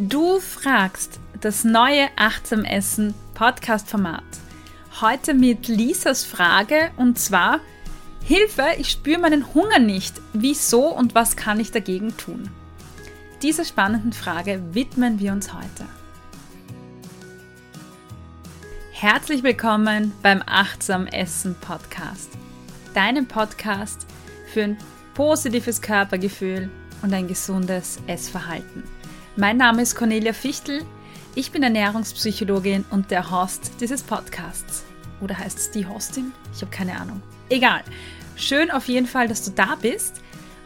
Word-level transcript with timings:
Du 0.00 0.38
fragst 0.38 1.18
das 1.40 1.64
neue 1.64 2.08
Achtsam 2.14 2.64
Essen 2.64 3.14
Podcast-Format. 3.34 4.22
Heute 5.00 5.34
mit 5.34 5.66
Lisas 5.66 6.22
Frage 6.22 6.92
und 6.98 7.18
zwar: 7.18 7.58
Hilfe, 8.22 8.62
ich 8.78 8.90
spüre 8.90 9.18
meinen 9.18 9.52
Hunger 9.54 9.80
nicht. 9.80 10.14
Wieso 10.32 10.86
und 10.86 11.16
was 11.16 11.34
kann 11.34 11.58
ich 11.58 11.72
dagegen 11.72 12.16
tun? 12.16 12.48
Dieser 13.42 13.64
spannenden 13.64 14.12
Frage 14.12 14.62
widmen 14.72 15.18
wir 15.18 15.32
uns 15.32 15.52
heute. 15.52 15.84
Herzlich 18.92 19.42
willkommen 19.42 20.12
beim 20.22 20.44
Achtsam 20.46 21.08
Essen 21.08 21.56
Podcast, 21.60 22.30
deinem 22.94 23.26
Podcast 23.26 24.06
für 24.46 24.62
ein 24.62 24.78
positives 25.14 25.82
Körpergefühl 25.82 26.70
und 27.02 27.12
ein 27.12 27.26
gesundes 27.26 27.98
Essverhalten. 28.06 28.97
Mein 29.40 29.56
Name 29.56 29.82
ist 29.82 29.94
Cornelia 29.94 30.32
Fichtel. 30.32 30.84
Ich 31.36 31.52
bin 31.52 31.62
Ernährungspsychologin 31.62 32.84
und 32.90 33.12
der 33.12 33.30
Host 33.30 33.70
dieses 33.80 34.02
Podcasts. 34.02 34.82
Oder 35.20 35.38
heißt 35.38 35.56
es 35.56 35.70
die 35.70 35.86
Hostin? 35.86 36.32
Ich 36.52 36.60
habe 36.60 36.72
keine 36.72 37.00
Ahnung. 37.00 37.22
Egal. 37.48 37.84
Schön 38.34 38.68
auf 38.72 38.88
jeden 38.88 39.06
Fall, 39.06 39.28
dass 39.28 39.44
du 39.44 39.52
da 39.52 39.76
bist. 39.80 40.20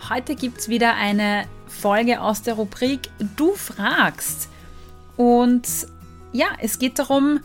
Heute 0.09 0.35
gibt 0.35 0.61
es 0.61 0.71
wieder 0.71 0.95
eine 0.95 1.45
Folge 1.67 2.23
aus 2.23 2.41
der 2.41 2.55
Rubrik 2.55 3.11
Du 3.37 3.53
fragst. 3.53 4.49
Und 5.19 5.69
ja, 6.33 6.47
es 6.59 6.79
geht 6.79 6.99
darum, 6.99 7.41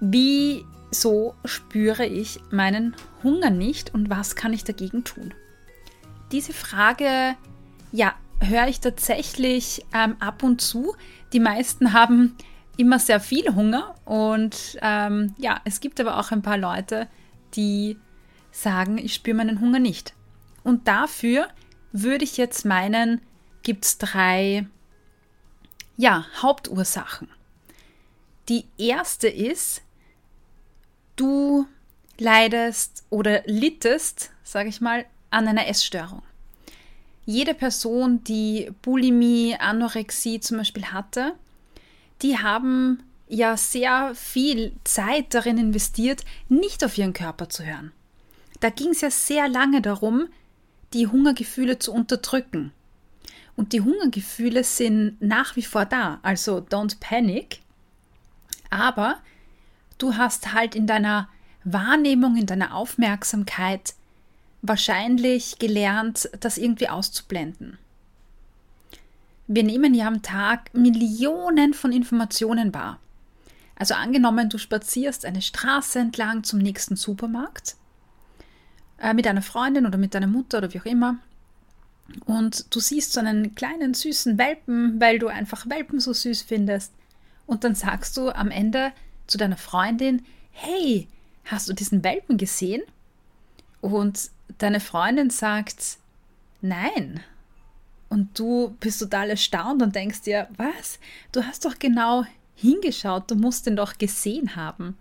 wieso 0.00 1.34
spüre 1.44 2.06
ich 2.06 2.40
meinen 2.50 2.96
Hunger 3.22 3.50
nicht 3.50 3.92
und 3.92 4.08
was 4.08 4.34
kann 4.34 4.54
ich 4.54 4.64
dagegen 4.64 5.04
tun? 5.04 5.34
Diese 6.32 6.54
Frage, 6.54 7.36
ja, 7.92 8.14
höre 8.40 8.68
ich 8.68 8.80
tatsächlich 8.80 9.84
ähm, 9.94 10.16
ab 10.20 10.42
und 10.42 10.60
zu. 10.60 10.94
Die 11.32 11.40
meisten 11.40 11.92
haben 11.92 12.36
immer 12.76 12.98
sehr 12.98 13.20
viel 13.20 13.54
Hunger 13.54 13.94
und 14.04 14.78
ähm, 14.80 15.34
ja, 15.38 15.60
es 15.64 15.80
gibt 15.80 16.00
aber 16.00 16.18
auch 16.18 16.30
ein 16.30 16.42
paar 16.42 16.56
Leute, 16.56 17.08
die 17.54 17.98
sagen, 18.52 18.98
ich 18.98 19.14
spüre 19.14 19.36
meinen 19.36 19.60
Hunger 19.60 19.78
nicht. 19.78 20.14
Und 20.64 20.88
dafür 20.88 21.48
würde 21.92 22.24
ich 22.24 22.36
jetzt 22.36 22.64
meinen, 22.64 23.20
gibt 23.62 23.84
es 23.84 23.98
drei 23.98 24.66
ja, 25.96 26.26
Hauptursachen. 26.40 27.28
Die 28.48 28.64
erste 28.78 29.28
ist, 29.28 29.82
du 31.16 31.66
leidest 32.18 33.04
oder 33.10 33.42
littest, 33.44 34.32
sage 34.42 34.68
ich 34.68 34.80
mal, 34.80 35.04
an 35.30 35.46
einer 35.46 35.68
Essstörung 35.68 36.22
jede 37.26 37.54
Person, 37.54 38.24
die 38.24 38.70
Bulimie, 38.82 39.56
Anorexie 39.58 40.40
zum 40.40 40.58
Beispiel 40.58 40.86
hatte, 40.86 41.34
die 42.22 42.38
haben 42.38 43.02
ja 43.28 43.56
sehr 43.56 44.14
viel 44.14 44.72
Zeit 44.84 45.32
darin 45.34 45.58
investiert, 45.58 46.24
nicht 46.48 46.84
auf 46.84 46.98
ihren 46.98 47.12
Körper 47.12 47.48
zu 47.48 47.64
hören. 47.64 47.92
Da 48.60 48.70
ging 48.70 48.90
es 48.90 49.00
ja 49.00 49.10
sehr 49.10 49.48
lange 49.48 49.80
darum, 49.80 50.28
die 50.92 51.06
Hungergefühle 51.06 51.78
zu 51.78 51.92
unterdrücken. 51.92 52.72
Und 53.56 53.72
die 53.72 53.80
Hungergefühle 53.80 54.64
sind 54.64 55.20
nach 55.20 55.56
wie 55.56 55.62
vor 55.62 55.84
da, 55.84 56.18
also 56.22 56.58
don't 56.58 56.98
panic. 57.00 57.60
Aber 58.70 59.18
du 59.98 60.16
hast 60.16 60.52
halt 60.52 60.74
in 60.74 60.86
deiner 60.86 61.28
Wahrnehmung, 61.64 62.36
in 62.36 62.46
deiner 62.46 62.74
Aufmerksamkeit 62.74 63.94
wahrscheinlich 64.62 65.58
gelernt, 65.58 66.28
das 66.40 66.58
irgendwie 66.58 66.88
auszublenden. 66.88 67.78
Wir 69.46 69.64
nehmen 69.64 69.94
ja 69.94 70.06
am 70.06 70.22
Tag 70.22 70.72
Millionen 70.74 71.74
von 71.74 71.92
Informationen 71.92 72.72
wahr. 72.72 73.00
Also 73.74 73.94
angenommen, 73.94 74.48
du 74.48 74.58
spazierst 74.58 75.24
eine 75.24 75.42
Straße 75.42 75.98
entlang 75.98 76.44
zum 76.44 76.58
nächsten 76.58 76.96
Supermarkt 76.96 77.76
äh, 78.98 79.14
mit 79.14 79.26
einer 79.26 79.42
Freundin 79.42 79.86
oder 79.86 79.98
mit 79.98 80.14
deiner 80.14 80.26
Mutter 80.26 80.58
oder 80.58 80.72
wie 80.72 80.80
auch 80.80 80.84
immer 80.84 81.18
und 82.26 82.74
du 82.74 82.80
siehst 82.80 83.12
so 83.12 83.20
einen 83.20 83.54
kleinen 83.54 83.94
süßen 83.94 84.38
Welpen, 84.38 85.00
weil 85.00 85.18
du 85.18 85.28
einfach 85.28 85.68
Welpen 85.68 86.00
so 86.00 86.12
süß 86.12 86.42
findest 86.42 86.92
und 87.46 87.64
dann 87.64 87.74
sagst 87.74 88.16
du 88.16 88.30
am 88.30 88.50
Ende 88.50 88.92
zu 89.26 89.38
deiner 89.38 89.56
Freundin, 89.56 90.24
hey, 90.50 91.08
hast 91.44 91.68
du 91.68 91.72
diesen 91.72 92.02
Welpen 92.04 92.36
gesehen? 92.36 92.82
Und 93.80 94.30
deine 94.60 94.80
Freundin 94.80 95.30
sagt 95.30 95.98
nein. 96.60 97.20
Und 98.08 98.38
du 98.38 98.76
bist 98.80 99.00
total 99.00 99.30
erstaunt 99.30 99.82
und 99.82 99.94
denkst 99.94 100.22
dir, 100.22 100.48
was? 100.56 100.98
Du 101.32 101.44
hast 101.44 101.64
doch 101.64 101.78
genau 101.78 102.24
hingeschaut, 102.56 103.30
du 103.30 103.36
musst 103.36 103.66
ihn 103.66 103.76
doch 103.76 103.98
gesehen 103.98 104.56
haben. 104.56 104.96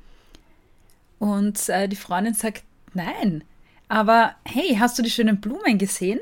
Und 1.18 1.70
äh, 1.70 1.88
die 1.88 1.96
Freundin 1.96 2.34
sagt, 2.34 2.64
nein. 2.94 3.44
Aber 3.88 4.36
hey, 4.46 4.78
hast 4.80 4.98
du 4.98 5.04
die 5.04 5.10
schönen 5.10 5.42
Blumen 5.42 5.78
gesehen? 5.78 6.20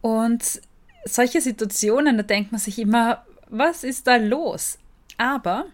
Und 0.00 0.60
solche 1.04 1.40
Situationen, 1.40 2.16
da 2.16 2.22
denkt 2.22 2.52
man 2.52 2.60
sich 2.60 2.78
immer, 2.78 3.24
was 3.48 3.84
ist 3.84 4.06
da 4.06 4.16
los? 4.16 4.78
Aber 5.16 5.66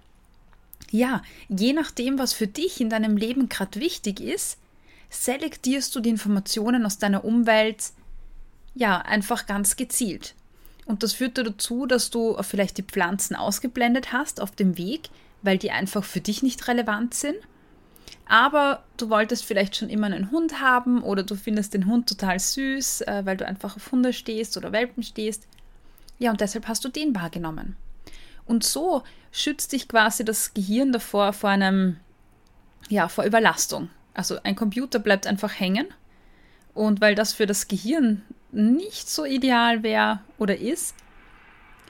ja, 0.91 1.23
je 1.49 1.73
nachdem, 1.73 2.19
was 2.19 2.33
für 2.33 2.47
dich 2.47 2.81
in 2.81 2.91
deinem 2.91 3.17
Leben 3.17 3.49
gerade 3.49 3.81
wichtig 3.81 4.21
ist, 4.21 4.59
selektierst 5.11 5.95
du 5.95 6.01
die 6.01 6.11
Informationen 6.11 6.85
aus 6.87 6.99
deiner 6.99 7.25
Umwelt 7.25 7.93
ja 8.75 8.99
einfach 8.99 9.47
ganz 9.47 9.77
gezielt. 9.77 10.35
Und 10.87 11.03
das 11.03 11.15
führt 11.15 11.39
dazu, 11.39 11.87
dass 11.87 12.11
du 12.11 12.37
vielleicht 12.43 12.77
die 12.79 12.83
Pflanzen 12.83 13.37
ausgeblendet 13.37 14.13
hast 14.13 14.41
auf 14.41 14.51
dem 14.51 14.77
Weg, 14.77 15.09
weil 15.43 15.59
die 15.59 15.71
einfach 15.71 16.05
für 16.05 16.21
dich 16.21 16.43
nicht 16.43 16.69
relevant 16.69 17.15
sind. 17.15 17.37
Aber 18.27 18.83
du 18.97 19.11
wolltest 19.11 19.45
vielleicht 19.45 19.77
schon 19.77 19.91
immer 19.91 20.07
einen 20.07 20.31
Hund 20.31 20.61
haben 20.61 21.03
oder 21.03 21.23
du 21.23 21.37
findest 21.37 21.75
den 21.75 21.87
Hund 21.87 22.09
total 22.09 22.39
süß, 22.39 23.03
äh, 23.03 23.23
weil 23.25 23.37
du 23.37 23.47
einfach 23.47 23.77
auf 23.77 23.93
Hunde 23.93 24.13
stehst 24.13 24.57
oder 24.57 24.73
Welpen 24.73 25.03
stehst. 25.03 25.47
Ja, 26.19 26.31
und 26.31 26.41
deshalb 26.41 26.69
hast 26.69 26.85
du 26.85 26.89
den 26.89 27.15
wahrgenommen. 27.15 27.77
Und 28.47 28.65
so 28.65 29.03
schützt 29.33 29.73
dich 29.73 29.89
quasi 29.89 30.25
das 30.25 30.55
Gehirn 30.55 30.93
davor 30.93 31.33
vor 31.33 31.51
einem, 31.51 31.97
ja, 32.89 33.09
vor 33.09 33.25
Überlastung. 33.25 33.91
Also 34.15 34.39
ein 34.45 34.57
Computer 34.57 34.99
bleibt 34.99 35.27
einfach 35.27 35.59
hängen. 35.59 35.87
Und 36.73 37.01
weil 37.01 37.15
das 37.15 37.33
für 37.33 37.47
das 37.47 37.69
Gehirn 37.69 38.23
nicht 38.51 39.09
so 39.09 39.25
ideal 39.25 39.83
wäre 39.83 40.21
oder 40.39 40.57
ist, 40.57 40.95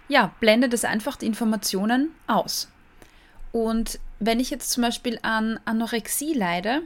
ja, 0.08 0.34
blendet 0.40 0.74
es 0.74 0.84
einfach 0.84 1.16
die 1.16 1.26
Informationen 1.26 2.10
aus. 2.26 2.70
Und 3.52 4.00
wenn 4.18 4.40
ich 4.40 4.50
jetzt 4.50 4.70
zum 4.70 4.82
Beispiel 4.82 5.18
an 5.22 5.58
Anorexie 5.64 6.34
leide, 6.34 6.82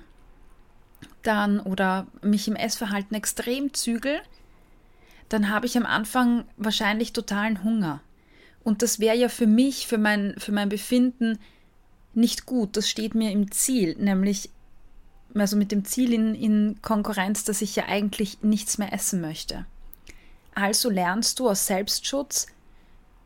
dann 1.23 1.61
oder 1.61 2.07
mich 2.23 2.47
im 2.49 2.57
Essverhalten 2.57 3.17
extrem 3.17 3.75
zügel, 3.75 4.21
dann 5.29 5.51
habe 5.51 5.67
ich 5.67 5.77
am 5.77 5.87
Anfang 5.87 6.45
wahrscheinlich 6.57 7.13
totalen 7.13 7.63
Hunger. 7.65 8.01
Und 8.65 8.83
das 8.83 9.01
wäre 9.01 9.17
ja 9.17 9.29
für 9.29 9.47
mich, 9.47 9.87
für 9.87 9.99
mein, 9.99 10.35
für 10.39 10.53
mein 10.53 10.69
Befinden 10.69 11.39
nicht 12.15 12.47
gut. 12.47 12.77
Das 12.77 12.89
steht 12.89 13.15
mir 13.15 13.31
im 13.31 13.51
Ziel, 13.51 13.97
nämlich 13.99 14.51
also 15.35 15.57
mit 15.57 15.73
dem 15.73 15.85
Ziel 15.85 16.13
in, 16.13 16.35
in 16.35 16.79
Konkurrenz, 16.83 17.45
dass 17.45 17.63
ich 17.63 17.77
ja 17.77 17.87
eigentlich 17.87 18.43
nichts 18.43 18.79
mehr 18.79 18.93
essen 18.93 19.21
möchte. 19.21 19.67
Also 20.55 20.91
lernst 20.91 21.39
du 21.39 21.49
aus 21.49 21.67
Selbstschutz 21.67 22.47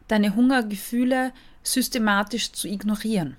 deine 0.08 0.34
Hungergefühle 0.34 1.32
systematisch 1.62 2.52
zu 2.52 2.68
ignorieren. 2.68 3.36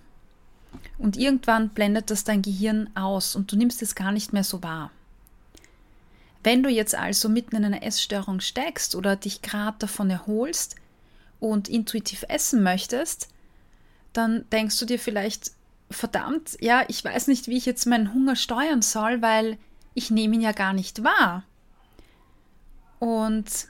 Und 0.98 1.18
irgendwann 1.18 1.70
blendet 1.70 2.10
das 2.10 2.24
dein 2.24 2.42
Gehirn 2.42 2.90
aus 2.96 3.36
und 3.36 3.52
du 3.52 3.56
nimmst 3.56 3.82
es 3.82 3.96
gar 3.96 4.12
nicht 4.12 4.34
mehr 4.34 4.44
so 4.44 4.64
wahr. 4.64 4.92
Wenn 6.44 6.64
du 6.64 6.70
jetzt 6.70 6.96
also 6.96 7.30
mitten 7.30 7.56
in 7.56 7.66
einer 7.66 7.84
Essstörung 7.84 8.40
steckst 8.40 8.96
oder 8.96 9.16
dich 9.16 9.42
gerade 9.42 9.78
davon 9.80 10.10
erholst 10.10 10.76
und 11.40 11.70
intuitiv 11.70 12.26
essen 12.28 12.64
möchtest, 12.64 13.30
dann 14.12 14.50
denkst 14.52 14.78
du 14.80 14.86
dir 14.86 15.00
vielleicht, 15.00 15.52
verdammt, 15.96 16.58
ja, 16.60 16.84
ich 16.88 17.04
weiß 17.04 17.28
nicht, 17.28 17.48
wie 17.48 17.58
ich 17.58 17.66
jetzt 17.66 17.86
meinen 17.86 18.14
Hunger 18.14 18.36
steuern 18.36 18.82
soll, 18.82 19.22
weil 19.22 19.58
ich 19.94 20.12
nehme 20.12 20.36
ihn 20.36 20.42
ja 20.42 20.52
gar 20.52 20.74
nicht 20.74 21.04
wahr. 21.04 21.44
Und 23.00 23.68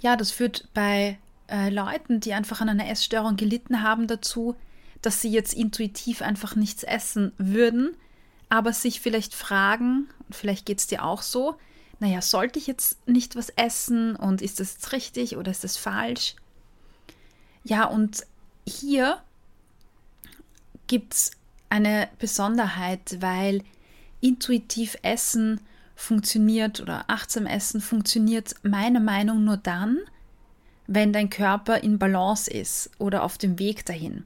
ja, 0.00 0.16
das 0.16 0.30
führt 0.30 0.68
bei 0.72 1.18
äh, 1.48 1.70
Leuten, 1.70 2.20
die 2.20 2.32
einfach 2.32 2.60
an 2.60 2.68
einer 2.68 2.88
Essstörung 2.88 3.36
gelitten 3.36 3.82
haben, 3.82 4.06
dazu, 4.06 4.56
dass 5.02 5.20
sie 5.20 5.30
jetzt 5.30 5.54
intuitiv 5.54 6.22
einfach 6.22 6.56
nichts 6.56 6.82
essen 6.82 7.32
würden, 7.38 7.96
aber 8.48 8.72
sich 8.72 9.00
vielleicht 9.00 9.34
fragen, 9.34 10.08
und 10.26 10.34
vielleicht 10.34 10.66
geht 10.66 10.78
es 10.78 10.86
dir 10.86 11.04
auch 11.04 11.22
so, 11.22 11.56
naja, 11.98 12.22
sollte 12.22 12.58
ich 12.58 12.66
jetzt 12.66 13.06
nicht 13.06 13.36
was 13.36 13.50
essen 13.50 14.16
und 14.16 14.40
ist 14.42 14.58
das 14.58 14.92
richtig 14.92 15.36
oder 15.36 15.50
ist 15.50 15.64
das 15.64 15.76
falsch? 15.76 16.34
Ja, 17.62 17.84
und 17.84 18.26
hier 18.66 19.22
gibt 20.90 21.14
es 21.14 21.30
eine 21.68 22.08
Besonderheit, 22.18 23.18
weil 23.20 23.62
intuitiv 24.20 24.96
Essen 25.02 25.60
funktioniert 25.94 26.80
oder 26.80 27.04
achtsam 27.06 27.46
Essen 27.46 27.80
funktioniert 27.80 28.56
meiner 28.64 28.98
Meinung 28.98 29.44
nur 29.44 29.56
dann, 29.56 29.98
wenn 30.88 31.12
dein 31.12 31.30
Körper 31.30 31.84
in 31.84 32.00
Balance 32.00 32.50
ist 32.50 32.90
oder 32.98 33.22
auf 33.22 33.38
dem 33.38 33.60
Weg 33.60 33.86
dahin. 33.86 34.24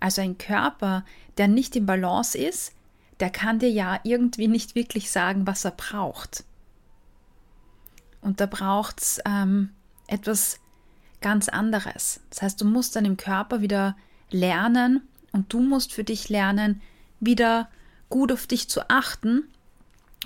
Also 0.00 0.22
ein 0.22 0.38
Körper, 0.38 1.04
der 1.38 1.46
nicht 1.46 1.76
in 1.76 1.86
Balance 1.86 2.36
ist, 2.36 2.72
der 3.20 3.30
kann 3.30 3.60
dir 3.60 3.70
ja 3.70 4.00
irgendwie 4.02 4.48
nicht 4.48 4.74
wirklich 4.74 5.08
sagen, 5.08 5.46
was 5.46 5.64
er 5.64 5.70
braucht. 5.70 6.42
Und 8.22 8.40
da 8.40 8.46
braucht 8.46 9.00
es 9.00 9.20
ähm, 9.24 9.70
etwas 10.08 10.58
ganz 11.20 11.48
anderes. 11.48 12.18
Das 12.30 12.42
heißt, 12.42 12.60
du 12.60 12.64
musst 12.64 12.96
dann 12.96 13.04
im 13.04 13.16
Körper 13.16 13.60
wieder 13.60 13.96
lernen 14.32 15.06
und 15.32 15.52
du 15.52 15.60
musst 15.60 15.92
für 15.92 16.04
dich 16.04 16.28
lernen, 16.28 16.80
wieder 17.20 17.68
gut 18.08 18.32
auf 18.32 18.46
dich 18.46 18.68
zu 18.68 18.88
achten 18.90 19.48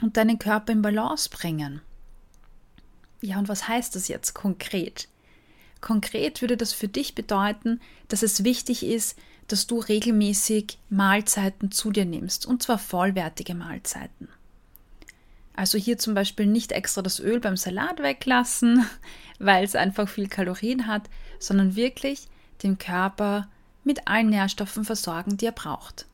und 0.03 0.17
deinen 0.17 0.39
Körper 0.39 0.73
in 0.73 0.83
Balance 0.83 1.31
bringen. 1.31 1.81
Ja, 3.21 3.39
und 3.39 3.49
was 3.49 3.69
heißt 3.69 3.95
das 3.95 4.09
jetzt 4.09 4.35
konkret? 4.35 5.09
Konkret 5.81 6.41
würde 6.41 6.57
das 6.57 6.73
für 6.73 6.89
dich 6.89 7.15
bedeuten, 7.15 7.81
dass 8.09 8.23
es 8.23 8.45
wichtig 8.45 8.85
ist, 8.85 9.19
dass 9.49 9.67
du 9.67 9.79
regelmäßig 9.79 10.79
Mahlzeiten 10.91 11.71
zu 11.71 11.93
dir 11.93 12.05
nimmst, 12.05 12.47
und 12.47 12.63
zwar 12.63 12.79
vollwertige 12.79 13.55
Mahlzeiten. 13.55 14.29
Also 15.55 15.79
hier 15.79 15.97
zum 15.97 16.15
Beispiel 16.15 16.47
nicht 16.47 16.73
extra 16.73 17.01
das 17.03 17.19
Öl 17.19 17.41
beim 17.41 17.57
Salat 17.57 18.03
weglassen, 18.03 18.87
weil 19.39 19.65
es 19.65 19.75
einfach 19.75 20.09
viel 20.09 20.29
Kalorien 20.29 20.87
hat, 20.87 21.09
sondern 21.39 21.77
wirklich 21.77 22.29
den 22.63 22.79
Körper 22.79 23.49
mit 23.87 24.09
allen 24.09 24.29
Nährstoffen 24.29 24.85
versorgen, 24.85 25.37
die 25.37 25.47
er 25.47 25.53
braucht. 25.53 26.07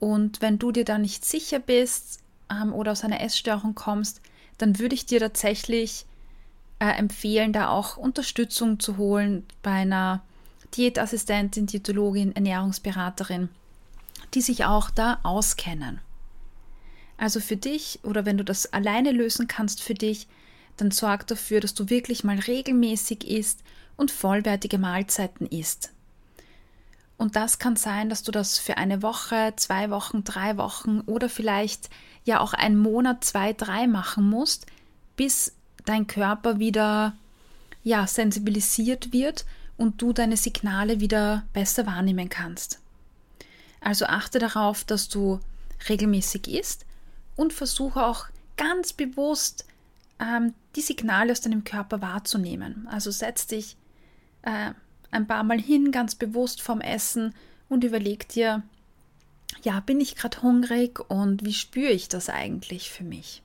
Und 0.00 0.42
wenn 0.42 0.58
du 0.58 0.72
dir 0.72 0.84
da 0.84 0.98
nicht 0.98 1.24
sicher 1.24 1.60
bist 1.60 2.18
ähm, 2.50 2.74
oder 2.74 2.92
aus 2.92 3.04
einer 3.04 3.20
Essstörung 3.20 3.74
kommst, 3.74 4.20
dann 4.58 4.78
würde 4.78 4.94
ich 4.94 5.06
dir 5.06 5.20
tatsächlich 5.20 6.04
äh, 6.80 6.98
empfehlen, 6.98 7.52
da 7.52 7.68
auch 7.68 7.96
Unterstützung 7.96 8.80
zu 8.80 8.96
holen 8.96 9.46
bei 9.62 9.70
einer 9.70 10.22
Diätassistentin, 10.76 11.66
Diätologin, 11.66 12.34
Ernährungsberaterin, 12.34 13.48
die 14.34 14.42
sich 14.42 14.64
auch 14.64 14.90
da 14.90 15.20
auskennen. 15.22 16.00
Also 17.16 17.38
für 17.38 17.56
dich 17.56 18.00
oder 18.02 18.26
wenn 18.26 18.36
du 18.36 18.44
das 18.44 18.72
alleine 18.72 19.12
lösen 19.12 19.46
kannst 19.46 19.80
für 19.80 19.94
dich, 19.94 20.26
dann 20.76 20.90
sorg 20.90 21.28
dafür, 21.28 21.60
dass 21.60 21.74
du 21.74 21.88
wirklich 21.88 22.24
mal 22.24 22.38
regelmäßig 22.38 23.28
isst 23.28 23.60
und 23.96 24.10
vollwertige 24.10 24.78
Mahlzeiten 24.78 25.46
isst. 25.46 25.93
Und 27.16 27.36
das 27.36 27.58
kann 27.58 27.76
sein, 27.76 28.08
dass 28.08 28.22
du 28.22 28.32
das 28.32 28.58
für 28.58 28.76
eine 28.76 29.02
Woche, 29.02 29.52
zwei 29.56 29.90
Wochen, 29.90 30.24
drei 30.24 30.56
Wochen 30.56 31.00
oder 31.06 31.28
vielleicht 31.28 31.88
ja 32.24 32.40
auch 32.40 32.54
einen 32.54 32.78
Monat, 32.78 33.24
zwei, 33.24 33.52
drei 33.52 33.86
machen 33.86 34.28
musst, 34.28 34.66
bis 35.16 35.54
dein 35.84 36.06
Körper 36.06 36.58
wieder 36.58 37.14
ja 37.82 38.06
sensibilisiert 38.06 39.12
wird 39.12 39.44
und 39.76 40.00
du 40.00 40.12
deine 40.12 40.36
Signale 40.36 41.00
wieder 41.00 41.44
besser 41.52 41.86
wahrnehmen 41.86 42.28
kannst. 42.28 42.80
Also 43.80 44.06
achte 44.06 44.38
darauf, 44.38 44.84
dass 44.84 45.08
du 45.08 45.40
regelmäßig 45.88 46.48
isst 46.48 46.86
und 47.36 47.52
versuche 47.52 48.04
auch 48.04 48.26
ganz 48.56 48.92
bewusst 48.92 49.66
ähm, 50.18 50.54
die 50.76 50.80
Signale 50.80 51.32
aus 51.32 51.42
deinem 51.42 51.64
Körper 51.64 52.00
wahrzunehmen. 52.00 52.88
Also 52.90 53.10
setz 53.10 53.46
dich 53.46 53.76
äh, 54.42 54.72
ein 55.14 55.26
paar 55.26 55.44
Mal 55.44 55.60
hin, 55.60 55.92
ganz 55.92 56.14
bewusst 56.14 56.60
vorm 56.60 56.80
Essen 56.80 57.34
und 57.68 57.84
überleg 57.84 58.28
dir, 58.28 58.62
ja, 59.62 59.80
bin 59.80 60.00
ich 60.00 60.16
gerade 60.16 60.42
hungrig 60.42 61.00
und 61.10 61.44
wie 61.44 61.54
spüre 61.54 61.92
ich 61.92 62.08
das 62.08 62.28
eigentlich 62.28 62.90
für 62.90 63.04
mich? 63.04 63.42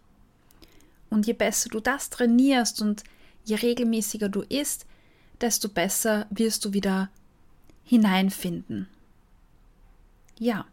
Und 1.10 1.28
je 1.28 1.34
besser 1.34 1.70
du 1.70 1.80
das 1.80 2.10
trainierst 2.10 2.82
und 2.82 3.04
je 3.46 3.56
regelmäßiger 3.56 4.30
du 4.30 4.42
isst, 4.42 4.86
desto 5.42 5.70
besser 5.70 6.28
wirst 6.30 6.66
du 6.66 6.74
wieder 6.74 7.10
hineinfinden. 7.84 8.88
Ja, 10.38 10.66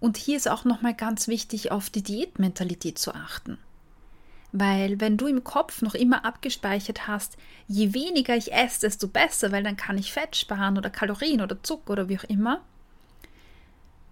und 0.00 0.16
hier 0.16 0.36
ist 0.36 0.48
auch 0.48 0.64
nochmal 0.64 0.94
ganz 0.94 1.28
wichtig, 1.28 1.70
auf 1.70 1.88
die 1.88 2.02
Diätmentalität 2.02 2.98
zu 2.98 3.14
achten. 3.14 3.58
Weil 4.52 5.00
wenn 5.00 5.16
du 5.16 5.26
im 5.26 5.44
Kopf 5.44 5.80
noch 5.80 5.94
immer 5.94 6.24
abgespeichert 6.26 7.08
hast, 7.08 7.38
je 7.68 7.94
weniger 7.94 8.36
ich 8.36 8.52
esse, 8.52 8.80
desto 8.80 9.08
besser, 9.08 9.50
weil 9.50 9.62
dann 9.62 9.76
kann 9.76 9.96
ich 9.96 10.12
Fett 10.12 10.36
sparen 10.36 10.76
oder 10.76 10.90
Kalorien 10.90 11.40
oder 11.40 11.62
Zucker 11.62 11.94
oder 11.94 12.08
wie 12.08 12.18
auch 12.18 12.24
immer, 12.24 12.60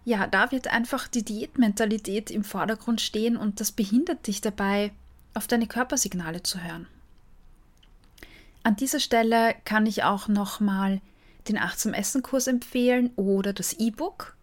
ja, 0.05 0.27
da 0.27 0.51
wird 0.51 0.69
einfach 0.69 1.09
die 1.09 1.25
Diätmentalität 1.25 2.31
im 2.31 2.43
Vordergrund 2.43 3.01
stehen 3.01 3.37
und 3.37 3.61
das 3.61 3.71
behindert 3.71 4.27
dich 4.27 4.41
dabei, 4.41 4.93
auf 5.35 5.47
deine 5.47 5.67
Körpersignale 5.67 6.43
zu 6.43 6.63
hören. 6.63 6.87
An 8.63 8.77
dieser 8.77 9.01
Stelle 9.01 9.55
kann 9.65 9.87
ich 9.87 10.03
auch 10.03 10.29
nochmal 10.29 11.01
den 11.49 11.59
Achtsam 11.59 11.95
Essen 11.95 12.23
Kurs 12.23 12.47
empfehlen 12.47 13.11
oder 13.17 13.53
das 13.53 13.75
E-Book. 13.75 14.37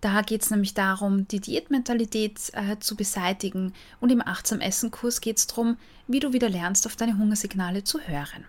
Da 0.00 0.22
geht 0.22 0.42
es 0.42 0.50
nämlich 0.50 0.74
darum, 0.74 1.26
die 1.26 1.40
Diätmentalität 1.40 2.52
äh, 2.52 2.78
zu 2.78 2.94
beseitigen 2.94 3.74
und 4.00 4.10
im 4.10 4.24
Achtsam 4.24 4.60
Essen 4.60 4.92
Kurs 4.92 5.20
geht 5.20 5.38
es 5.38 5.48
darum, 5.48 5.76
wie 6.06 6.20
du 6.20 6.32
wieder 6.32 6.48
lernst, 6.48 6.86
auf 6.86 6.94
deine 6.94 7.18
Hungersignale 7.18 7.82
zu 7.82 8.00
hören. 8.00 8.44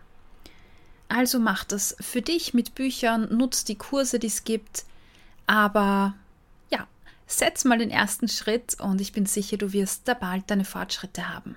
Also 1.07 1.39
mach 1.39 1.63
das 1.63 1.95
für 1.99 2.21
dich 2.21 2.53
mit 2.53 2.75
Büchern, 2.75 3.35
nutz 3.35 3.63
die 3.63 3.77
Kurse, 3.77 4.19
die 4.19 4.27
es 4.27 4.43
gibt, 4.43 4.85
aber 5.47 6.13
ja, 6.69 6.87
setz 7.25 7.65
mal 7.65 7.79
den 7.79 7.89
ersten 7.89 8.27
Schritt 8.27 8.79
und 8.79 9.01
ich 9.01 9.11
bin 9.11 9.25
sicher, 9.25 9.57
du 9.57 9.73
wirst 9.73 10.07
da 10.07 10.13
bald 10.13 10.51
deine 10.51 10.65
Fortschritte 10.65 11.29
haben. 11.29 11.55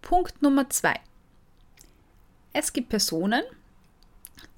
Punkt 0.00 0.40
Nummer 0.40 0.70
zwei. 0.70 0.98
Es 2.54 2.72
gibt 2.72 2.88
Personen, 2.88 3.42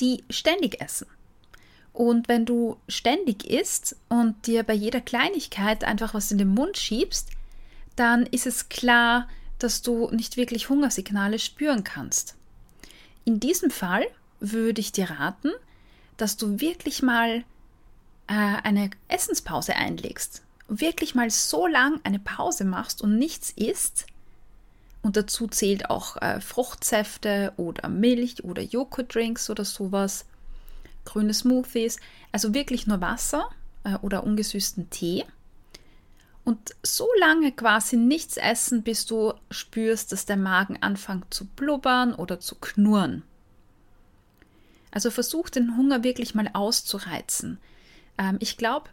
die 0.01 0.23
ständig 0.31 0.81
essen. 0.81 1.09
Und 2.01 2.29
wenn 2.29 2.47
du 2.47 2.79
ständig 2.89 3.45
isst 3.45 3.95
und 4.09 4.47
dir 4.47 4.63
bei 4.63 4.73
jeder 4.73 5.03
Kleinigkeit 5.03 5.85
einfach 5.85 6.15
was 6.15 6.31
in 6.33 6.39
den 6.39 6.49
Mund 6.49 6.79
schiebst, 6.79 7.29
dann 7.95 8.25
ist 8.25 8.47
es 8.47 8.71
klar, 8.71 9.29
dass 9.59 9.83
du 9.83 10.09
nicht 10.11 10.39
wirklich 10.39 10.71
Hungersignale 10.71 11.39
spüren 11.39 11.85
kannst. 11.85 12.37
In 13.27 13.39
diesem 13.39 13.71
Fall 13.71 14.03
würde 14.39 14.81
ich 14.81 14.93
dir 14.93 15.11
raten, 15.11 15.51
dass 16.17 16.39
du 16.39 16.59
wirklich 16.59 17.03
mal 17.03 17.45
äh, 18.29 18.33
eine 18.63 18.89
Essenspause 19.09 19.77
einlegst. 19.77 20.41
Wirklich 20.69 21.15
mal 21.15 21.29
so 21.29 21.67
lang 21.67 22.01
eine 22.03 22.19
Pause 22.19 22.65
machst 22.65 23.03
und 23.03 23.19
nichts 23.19 23.51
isst, 23.51 24.07
und 25.03 25.19
dazu 25.19 25.49
zählt 25.49 25.91
auch 25.91 26.17
äh, 26.17 26.41
Fruchtsäfte 26.41 27.53
oder 27.59 27.89
Milch 27.89 28.43
oder 28.45 28.63
Joghurtdrinks 28.63 29.51
oder 29.51 29.67
sowas, 29.67 30.27
grüne 31.05 31.35
Smoothies, 31.35 31.99
also 32.33 32.55
wirklich 32.55 32.87
nur 32.87 33.01
Wasser 33.01 33.49
äh, 33.85 33.95
oder 33.97 34.25
ungesüßten 34.25 34.91
Tee. 34.91 35.25
Und 36.45 36.75
so 36.83 37.07
lange 37.19 37.53
quasi 37.53 37.97
nichts 37.97 38.37
essen, 38.37 38.83
bis 38.83 39.07
du 39.07 39.35
spürst, 39.51 40.13
dass 40.13 40.27
der 40.27 40.37
Magen 40.37 40.79
anfängt 40.83 41.33
zu 41.33 41.47
blubbern 41.47 42.15
oder 42.15 42.41
zu 42.41 42.55
knurren. 42.57 43.23
Also 44.91 45.11
versuch 45.11 45.51
den 45.51 45.77
Hunger 45.77 46.03
wirklich 46.03 46.35
mal 46.35 46.51
auszureizen. 46.53 47.59
Ähm, 48.19 48.37
ich 48.41 48.57
glaube, 48.57 48.91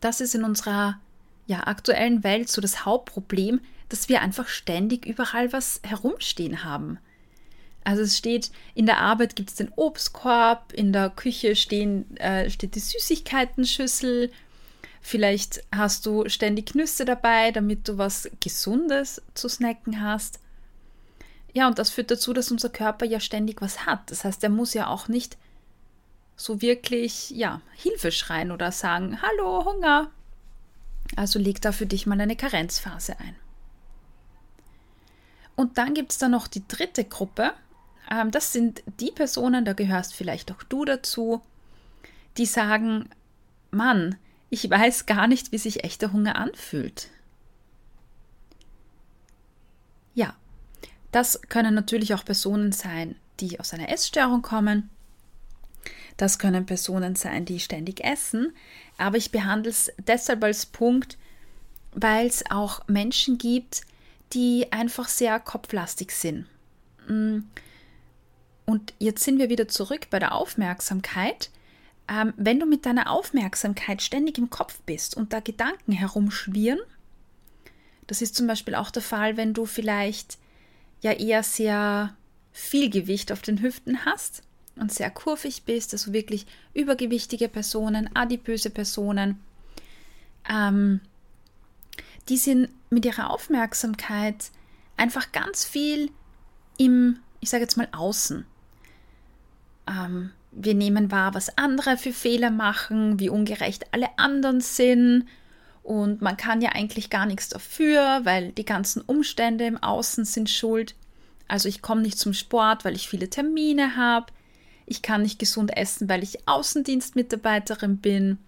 das 0.00 0.20
ist 0.20 0.34
in 0.34 0.44
unserer 0.44 0.98
ja, 1.46 1.66
aktuellen 1.66 2.22
Welt 2.22 2.48
so 2.48 2.60
das 2.60 2.84
Hauptproblem, 2.84 3.60
dass 3.88 4.08
wir 4.08 4.20
einfach 4.20 4.48
ständig 4.48 5.06
überall 5.06 5.52
was 5.52 5.80
herumstehen 5.82 6.64
haben. 6.64 6.98
Also 7.84 8.02
es 8.02 8.16
steht, 8.16 8.50
in 8.74 8.86
der 8.86 8.98
Arbeit 8.98 9.36
gibt 9.36 9.50
es 9.50 9.56
den 9.56 9.72
Obstkorb, 9.74 10.72
in 10.72 10.92
der 10.92 11.10
Küche 11.10 11.56
stehen, 11.56 12.16
äh, 12.18 12.50
steht 12.50 12.74
die 12.74 12.80
Süßigkeiten-Schüssel, 12.80 14.30
vielleicht 15.00 15.64
hast 15.74 16.04
du 16.04 16.28
ständig 16.28 16.74
Nüsse 16.74 17.04
dabei, 17.04 17.52
damit 17.52 17.88
du 17.88 17.96
was 17.96 18.30
Gesundes 18.40 19.22
zu 19.34 19.48
snacken 19.48 20.02
hast. 20.02 20.40
Ja, 21.52 21.66
und 21.66 21.78
das 21.78 21.90
führt 21.90 22.10
dazu, 22.10 22.32
dass 22.32 22.50
unser 22.50 22.68
Körper 22.68 23.06
ja 23.06 23.18
ständig 23.18 23.60
was 23.60 23.86
hat. 23.86 24.10
Das 24.10 24.24
heißt, 24.24 24.42
er 24.44 24.50
muss 24.50 24.74
ja 24.74 24.86
auch 24.86 25.08
nicht 25.08 25.36
so 26.36 26.62
wirklich, 26.62 27.30
ja, 27.30 27.60
Hilfe 27.74 28.12
schreien 28.12 28.50
oder 28.50 28.72
sagen, 28.72 29.20
hallo, 29.20 29.64
Hunger. 29.64 30.10
Also 31.16 31.38
leg 31.38 31.60
da 31.60 31.72
für 31.72 31.86
dich 31.86 32.06
mal 32.06 32.20
eine 32.20 32.36
Karenzphase 32.36 33.18
ein. 33.18 33.36
Und 35.56 35.76
dann 35.76 35.92
gibt 35.92 36.12
es 36.12 36.18
da 36.18 36.28
noch 36.28 36.46
die 36.46 36.66
dritte 36.66 37.04
Gruppe. 37.04 37.52
Ähm, 38.10 38.30
das 38.30 38.52
sind 38.52 38.82
die 38.98 39.12
Personen, 39.12 39.64
da 39.64 39.72
gehörst 39.72 40.14
vielleicht 40.14 40.52
auch 40.52 40.62
du 40.64 40.84
dazu, 40.84 41.40
die 42.36 42.46
sagen, 42.46 43.08
Mann, 43.70 44.16
ich 44.50 44.68
weiß 44.68 45.06
gar 45.06 45.28
nicht, 45.28 45.52
wie 45.52 45.58
sich 45.58 45.84
echter 45.84 46.12
Hunger 46.12 46.36
anfühlt. 46.36 47.08
Ja, 50.14 50.34
das 51.12 51.40
können 51.48 51.74
natürlich 51.74 52.14
auch 52.14 52.24
Personen 52.24 52.72
sein, 52.72 53.14
die 53.38 53.60
aus 53.60 53.72
einer 53.72 53.88
Essstörung 53.88 54.42
kommen. 54.42 54.90
Das 56.16 56.38
können 56.38 56.66
Personen 56.66 57.16
sein, 57.16 57.44
die 57.44 57.60
ständig 57.60 58.04
essen. 58.04 58.52
Aber 58.98 59.16
ich 59.16 59.30
behandle 59.30 59.70
es 59.70 59.92
deshalb 60.06 60.42
als 60.44 60.66
Punkt, 60.66 61.16
weil 61.92 62.26
es 62.26 62.44
auch 62.50 62.86
Menschen 62.88 63.38
gibt, 63.38 63.82
die 64.32 64.70
einfach 64.70 65.08
sehr 65.08 65.40
kopflastig 65.40 66.10
sind. 66.10 66.46
Und 68.70 68.94
jetzt 69.00 69.24
sind 69.24 69.40
wir 69.40 69.48
wieder 69.48 69.66
zurück 69.66 70.06
bei 70.10 70.20
der 70.20 70.32
Aufmerksamkeit. 70.32 71.50
Ähm, 72.08 72.32
wenn 72.36 72.60
du 72.60 72.66
mit 72.66 72.86
deiner 72.86 73.10
Aufmerksamkeit 73.10 74.00
ständig 74.00 74.38
im 74.38 74.48
Kopf 74.48 74.78
bist 74.86 75.16
und 75.16 75.32
da 75.32 75.40
Gedanken 75.40 75.90
herumschwirren, 75.90 76.78
das 78.06 78.22
ist 78.22 78.36
zum 78.36 78.46
Beispiel 78.46 78.76
auch 78.76 78.92
der 78.92 79.02
Fall, 79.02 79.36
wenn 79.36 79.54
du 79.54 79.66
vielleicht 79.66 80.38
ja 81.00 81.10
eher 81.10 81.42
sehr 81.42 82.14
viel 82.52 82.90
Gewicht 82.90 83.32
auf 83.32 83.42
den 83.42 83.60
Hüften 83.60 84.04
hast 84.04 84.44
und 84.76 84.92
sehr 84.92 85.10
kurvig 85.10 85.64
bist, 85.64 85.92
also 85.92 86.12
wirklich 86.12 86.46
übergewichtige 86.72 87.48
Personen, 87.48 88.08
adipöse 88.14 88.70
Personen, 88.70 89.40
ähm, 90.48 91.00
die 92.28 92.36
sind 92.36 92.68
mit 92.88 93.04
ihrer 93.04 93.30
Aufmerksamkeit 93.30 94.52
einfach 94.96 95.32
ganz 95.32 95.64
viel 95.64 96.12
im, 96.78 97.18
ich 97.40 97.50
sage 97.50 97.64
jetzt 97.64 97.76
mal, 97.76 97.88
Außen. 97.90 98.46
Ähm, 99.90 100.30
wir 100.52 100.74
nehmen 100.74 101.10
wahr, 101.10 101.34
was 101.34 101.56
andere 101.58 101.96
für 101.96 102.12
Fehler 102.12 102.50
machen, 102.50 103.18
wie 103.20 103.28
ungerecht 103.28 103.86
alle 103.92 104.08
anderen 104.18 104.60
sind. 104.60 105.26
Und 105.82 106.20
man 106.20 106.36
kann 106.36 106.60
ja 106.60 106.70
eigentlich 106.72 107.10
gar 107.10 107.26
nichts 107.26 107.48
dafür, 107.48 108.20
weil 108.24 108.52
die 108.52 108.64
ganzen 108.64 109.00
Umstände 109.02 109.64
im 109.64 109.82
Außen 109.82 110.24
sind 110.24 110.50
schuld. 110.50 110.94
Also 111.48 111.68
ich 111.68 111.82
komme 111.82 112.02
nicht 112.02 112.18
zum 112.18 112.32
Sport, 112.32 112.84
weil 112.84 112.94
ich 112.94 113.08
viele 113.08 113.30
Termine 113.30 113.96
habe. 113.96 114.26
Ich 114.86 115.02
kann 115.02 115.22
nicht 115.22 115.38
gesund 115.38 115.76
essen, 115.76 116.08
weil 116.08 116.22
ich 116.22 116.48
Außendienstmitarbeiterin 116.48 117.98
bin. 117.98 118.38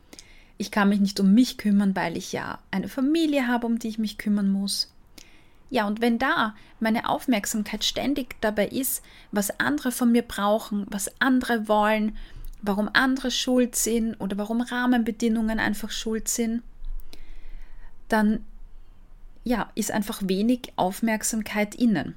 Ich 0.59 0.71
kann 0.71 0.89
mich 0.89 1.01
nicht 1.01 1.19
um 1.19 1.33
mich 1.35 1.57
kümmern, 1.57 1.97
weil 1.97 2.17
ich 2.17 2.33
ja 2.33 2.59
eine 2.71 2.89
Familie 2.89 3.49
habe, 3.49 3.67
um 3.67 3.79
die 3.79 3.89
ich 3.89 3.99
mich 3.99 4.19
kümmern 4.19 4.51
muss. 4.51 4.93
Ja, 5.73 5.87
und 5.87 6.03
wenn 6.03 6.19
da 6.19 6.55
meine 6.81 7.09
Aufmerksamkeit 7.09 7.83
ständig 7.83 8.39
dabei 8.43 8.69
ist, 8.69 9.03
was 9.31 9.59
andere 9.59 9.91
von 9.91 10.13
mir 10.13 10.21
brauchen, 10.21 10.85
was 10.91 11.11
andere 11.19 11.67
wollen, 11.67 12.15
warum 12.61 12.91
andere 12.93 13.31
schuld 13.31 13.75
sind 13.75 14.15
oder 14.17 14.37
warum 14.37 14.61
Rahmenbedingungen 14.61 15.59
einfach 15.59 15.91
schuld 15.91 16.29
sind, 16.29 16.63
dann 18.09 18.45
ja, 19.45 19.71
ist 19.75 19.91
einfach 19.91 20.21
wenig 20.23 20.75
Aufmerksamkeit 20.77 21.75
innen. 21.75 22.17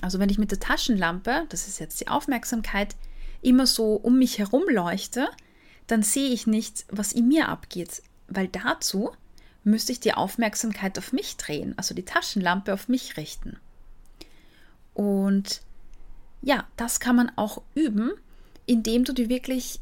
Also 0.00 0.20
wenn 0.20 0.30
ich 0.30 0.38
mit 0.38 0.52
der 0.52 0.60
Taschenlampe, 0.60 1.46
das 1.48 1.66
ist 1.66 1.80
jetzt 1.80 2.00
die 2.00 2.06
Aufmerksamkeit, 2.06 2.94
immer 3.42 3.66
so 3.66 3.94
um 3.94 4.16
mich 4.16 4.38
herum 4.38 4.62
leuchte, 4.68 5.28
dann 5.88 6.04
sehe 6.04 6.30
ich 6.30 6.46
nicht, 6.46 6.84
was 6.88 7.10
in 7.10 7.26
mir 7.26 7.48
abgeht, 7.48 8.00
weil 8.28 8.46
dazu 8.46 9.10
müsste 9.64 9.92
ich 9.92 10.00
die 10.00 10.14
Aufmerksamkeit 10.14 10.98
auf 10.98 11.12
mich 11.12 11.36
drehen, 11.36 11.74
also 11.76 11.94
die 11.94 12.04
Taschenlampe 12.04 12.72
auf 12.72 12.88
mich 12.88 13.16
richten. 13.16 13.58
Und 14.94 15.60
ja, 16.42 16.66
das 16.76 17.00
kann 17.00 17.16
man 17.16 17.32
auch 17.36 17.62
üben, 17.74 18.12
indem 18.66 19.04
du 19.04 19.12
dir 19.12 19.28
wirklich 19.28 19.80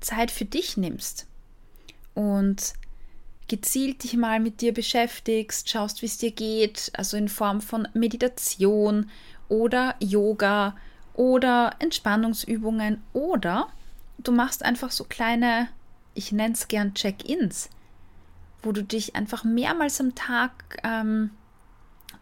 Zeit 0.00 0.30
für 0.30 0.44
dich 0.44 0.76
nimmst 0.76 1.26
und 2.14 2.74
gezielt 3.48 4.02
dich 4.02 4.16
mal 4.16 4.40
mit 4.40 4.60
dir 4.60 4.72
beschäftigst, 4.72 5.68
schaust, 5.68 6.02
wie 6.02 6.06
es 6.06 6.18
dir 6.18 6.30
geht, 6.30 6.90
also 6.94 7.16
in 7.16 7.28
Form 7.28 7.60
von 7.60 7.86
Meditation 7.92 9.10
oder 9.48 9.94
Yoga 10.00 10.76
oder 11.14 11.76
Entspannungsübungen 11.78 13.02
oder 13.12 13.68
du 14.18 14.32
machst 14.32 14.64
einfach 14.64 14.90
so 14.90 15.04
kleine, 15.04 15.68
ich 16.14 16.32
nenne 16.32 16.54
es 16.54 16.68
gern 16.68 16.94
Check-ins, 16.94 17.68
wo 18.62 18.72
du 18.72 18.82
dich 18.82 19.16
einfach 19.16 19.44
mehrmals 19.44 20.00
am 20.00 20.14
Tag 20.14 20.78
ähm, 20.84 21.30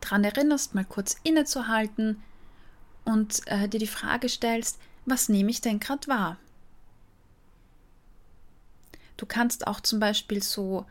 daran 0.00 0.25
erinnerst, 0.25 0.75
mal 0.75 0.85
kurz 0.85 1.16
innezuhalten 1.23 2.23
und 3.04 3.42
äh, 3.47 3.68
dir 3.68 3.80
die 3.80 3.87
Frage 3.87 4.28
stellst, 4.28 4.78
was 5.06 5.28
nehme 5.28 5.50
ich 5.50 5.61
denn 5.61 5.80
gerade 5.80 6.06
wahr? 6.09 6.37
Du 9.16 9.26
kannst 9.26 9.66
auch 9.66 9.80
zum 9.80 10.00
Beispiel 10.00 10.42
so 10.42 10.87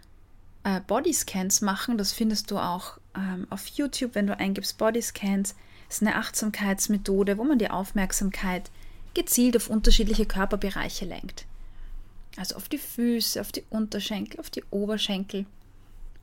äh, 0.63 0.81
Bodyscans 0.81 1.61
machen, 1.61 1.97
das 1.97 2.13
findest 2.13 2.51
du 2.51 2.59
auch 2.59 2.99
ähm, 3.15 3.47
auf 3.49 3.65
YouTube, 3.67 4.15
wenn 4.15 4.27
du 4.27 4.37
eingibst 4.37 4.77
Bodyscans. 4.77 5.55
Das 5.87 5.97
ist 5.97 6.01
eine 6.03 6.15
Achtsamkeitsmethode, 6.15 7.37
wo 7.39 7.43
man 7.43 7.57
die 7.57 7.71
Aufmerksamkeit 7.71 8.69
gezielt 9.15 9.57
auf 9.57 9.69
unterschiedliche 9.69 10.27
Körperbereiche 10.27 11.05
lenkt. 11.05 11.45
Also 12.37 12.55
auf 12.55 12.69
die 12.69 12.77
Füße, 12.77 13.41
auf 13.41 13.51
die 13.51 13.65
Unterschenkel, 13.69 14.39
auf 14.39 14.49
die 14.49 14.63
Oberschenkel. 14.69 15.45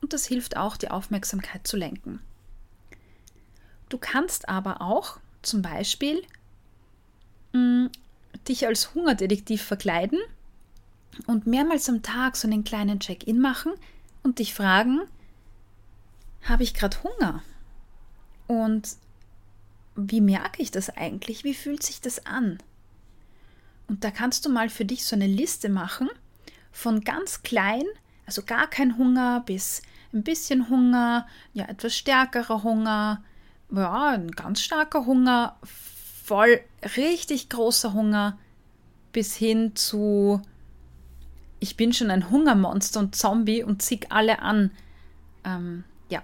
Und 0.01 0.13
das 0.13 0.25
hilft 0.25 0.57
auch, 0.57 0.77
die 0.77 0.89
Aufmerksamkeit 0.89 1.67
zu 1.67 1.77
lenken. 1.77 2.19
Du 3.89 3.97
kannst 3.97 4.49
aber 4.49 4.81
auch 4.81 5.19
zum 5.41 5.61
Beispiel 5.61 6.21
mh, 7.53 7.59
mm, 7.59 7.91
dich 8.47 8.65
als 8.65 8.93
Hungerdetektiv 8.93 9.63
verkleiden 9.63 10.19
und 11.25 11.47
mehrmals 11.47 11.89
am 11.89 12.03
Tag 12.03 12.35
so 12.35 12.47
einen 12.47 12.63
kleinen 12.63 12.99
Check-in 12.99 13.39
machen 13.39 13.73
und 14.23 14.39
dich 14.39 14.53
fragen, 14.53 15.01
habe 16.43 16.63
ich 16.63 16.73
gerade 16.73 16.97
Hunger? 17.03 17.43
Und 18.47 18.95
wie 19.95 20.21
merke 20.21 20.61
ich 20.61 20.71
das 20.71 20.89
eigentlich? 20.89 21.43
Wie 21.43 21.53
fühlt 21.53 21.83
sich 21.83 22.01
das 22.01 22.25
an? 22.25 22.59
Und 23.87 24.03
da 24.03 24.11
kannst 24.11 24.45
du 24.45 24.49
mal 24.49 24.69
für 24.69 24.85
dich 24.85 25.05
so 25.05 25.15
eine 25.15 25.27
Liste 25.27 25.69
machen 25.69 26.09
von 26.71 27.01
ganz 27.01 27.41
klein, 27.41 27.85
also 28.25 28.43
gar 28.43 28.67
kein 28.67 28.97
Hunger, 28.97 29.41
bis 29.45 29.81
ein 30.13 30.23
bisschen 30.23 30.69
Hunger, 30.69 31.27
ja, 31.53 31.65
etwas 31.65 31.95
stärkerer 31.95 32.63
Hunger, 32.63 33.23
ja, 33.71 34.09
ein 34.09 34.31
ganz 34.31 34.61
starker 34.61 35.05
Hunger, 35.05 35.57
voll 35.63 36.59
richtig 36.97 37.49
großer 37.49 37.93
Hunger, 37.93 38.37
bis 39.13 39.35
hin 39.35 39.75
zu 39.75 40.41
ich 41.59 41.77
bin 41.77 41.93
schon 41.93 42.11
ein 42.11 42.29
Hungermonster 42.29 42.99
und 42.99 43.15
Zombie 43.15 43.63
und 43.63 43.81
zieh 43.81 44.01
alle 44.09 44.39
an. 44.39 44.71
Ähm, 45.43 45.83
ja, 46.09 46.21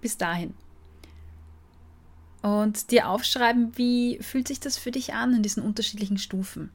bis 0.00 0.18
dahin. 0.18 0.54
Und 2.42 2.90
dir 2.90 3.08
aufschreiben, 3.08 3.76
wie 3.78 4.18
fühlt 4.20 4.48
sich 4.48 4.60
das 4.60 4.76
für 4.76 4.90
dich 4.90 5.14
an 5.14 5.34
in 5.34 5.42
diesen 5.42 5.62
unterschiedlichen 5.62 6.18
Stufen. 6.18 6.70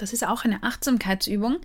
Das 0.00 0.14
ist 0.14 0.26
auch 0.26 0.46
eine 0.46 0.62
Achtsamkeitsübung, 0.62 1.58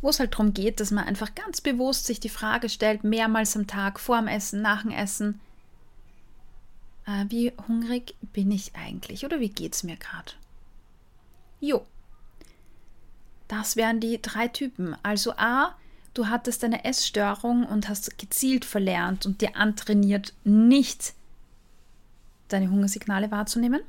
wo 0.00 0.08
es 0.08 0.18
halt 0.18 0.32
darum 0.32 0.52
geht, 0.52 0.80
dass 0.80 0.90
man 0.90 1.04
einfach 1.04 1.36
ganz 1.36 1.60
bewusst 1.60 2.06
sich 2.06 2.18
die 2.18 2.28
Frage 2.28 2.68
stellt, 2.68 3.04
mehrmals 3.04 3.56
am 3.56 3.68
Tag, 3.68 4.00
vor 4.00 4.18
dem 4.18 4.26
Essen, 4.26 4.60
nach 4.60 4.82
dem 4.82 4.90
Essen, 4.90 5.40
äh, 7.06 7.26
wie 7.28 7.52
hungrig 7.68 8.16
bin 8.32 8.50
ich 8.50 8.74
eigentlich 8.74 9.24
oder 9.24 9.38
wie 9.38 9.50
geht 9.50 9.74
es 9.74 9.84
mir 9.84 9.96
gerade? 9.96 10.32
Jo. 11.60 11.86
Das 13.46 13.76
wären 13.76 14.00
die 14.00 14.20
drei 14.20 14.48
Typen. 14.48 14.96
Also 15.04 15.34
A, 15.36 15.76
du 16.12 16.26
hattest 16.26 16.64
eine 16.64 16.84
Essstörung 16.84 17.64
und 17.64 17.88
hast 17.88 18.18
gezielt 18.18 18.64
verlernt 18.64 19.26
und 19.26 19.40
dir 19.40 19.54
antrainiert, 19.54 20.34
nicht 20.42 21.14
deine 22.48 22.68
Hungersignale 22.68 23.30
wahrzunehmen. 23.30 23.82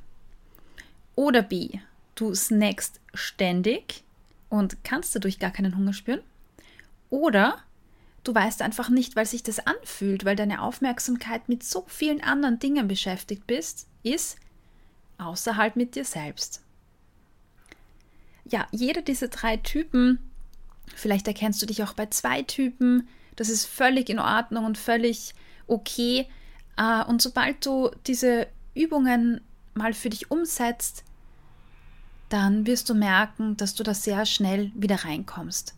Oder 1.15 1.41
B, 1.41 1.79
du 2.17 2.33
snackst 2.33 2.99
ständig 3.13 4.03
und 4.49 4.83
kannst 4.83 5.15
dadurch 5.15 5.39
gar 5.39 5.51
keinen 5.51 5.77
Hunger 5.77 5.93
spüren. 5.93 6.21
Oder 7.09 7.59
du 8.23 8.35
weißt 8.35 8.61
einfach 8.61 8.89
nicht, 8.89 9.15
weil 9.15 9.25
sich 9.25 9.43
das 9.43 9.65
anfühlt, 9.65 10.25
weil 10.25 10.35
deine 10.35 10.61
Aufmerksamkeit 10.61 11.47
mit 11.47 11.63
so 11.63 11.85
vielen 11.87 12.21
anderen 12.21 12.59
Dingen 12.59 12.87
beschäftigt 12.87 13.47
bist, 13.47 13.87
ist, 14.03 14.37
außerhalb 15.17 15.75
mit 15.75 15.95
dir 15.95 16.05
selbst. 16.05 16.61
Ja, 18.45 18.67
jeder 18.71 19.01
dieser 19.01 19.27
drei 19.27 19.57
Typen, 19.57 20.19
vielleicht 20.95 21.27
erkennst 21.27 21.61
du 21.61 21.65
dich 21.65 21.83
auch 21.83 21.93
bei 21.93 22.07
zwei 22.07 22.43
Typen, 22.43 23.07
das 23.35 23.49
ist 23.49 23.65
völlig 23.65 24.09
in 24.09 24.19
Ordnung 24.19 24.65
und 24.65 24.77
völlig 24.77 25.33
okay. 25.67 26.27
Äh, 26.77 27.03
und 27.05 27.21
sobald 27.21 27.65
du 27.65 27.91
diese 28.07 28.47
Übungen 28.73 29.41
mal 29.73 29.93
für 29.93 30.09
dich 30.09 30.31
umsetzt, 30.31 31.03
dann 32.29 32.65
wirst 32.65 32.89
du 32.89 32.93
merken, 32.93 33.55
dass 33.57 33.75
du 33.75 33.83
da 33.83 33.93
sehr 33.93 34.25
schnell 34.25 34.71
wieder 34.75 35.05
reinkommst. 35.05 35.75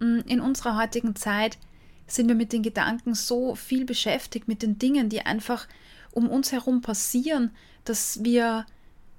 Mm, 0.00 0.20
in 0.26 0.40
unserer 0.40 0.76
heutigen 0.78 1.14
Zeit 1.14 1.58
sind 2.06 2.28
wir 2.28 2.34
mit 2.34 2.52
den 2.52 2.62
Gedanken 2.62 3.14
so 3.14 3.54
viel 3.54 3.84
beschäftigt, 3.84 4.48
mit 4.48 4.62
den 4.62 4.78
Dingen, 4.78 5.08
die 5.08 5.22
einfach 5.22 5.66
um 6.12 6.28
uns 6.28 6.52
herum 6.52 6.82
passieren, 6.82 7.50
dass 7.84 8.22
wir 8.22 8.66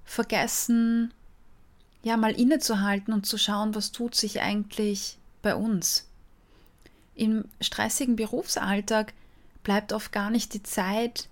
vergessen, 0.06 1.13
ja, 2.03 2.18
mal 2.18 2.34
innezuhalten 2.34 3.13
und 3.13 3.25
zu 3.25 3.38
schauen, 3.38 3.75
was 3.75 3.92
tut 3.92 4.15
sich 4.15 4.42
eigentlich 4.42 5.18
bei 5.42 5.56
uns. 5.56 6.08
Im 7.15 7.46
stressigen 7.62 8.15
Berufsalltag 8.15 9.13
bleibt 9.63 9.94
oft 9.94 10.12
gar 10.12 10.30
nicht 10.30 10.53
die 10.53 10.63
Zeit, 10.63 11.30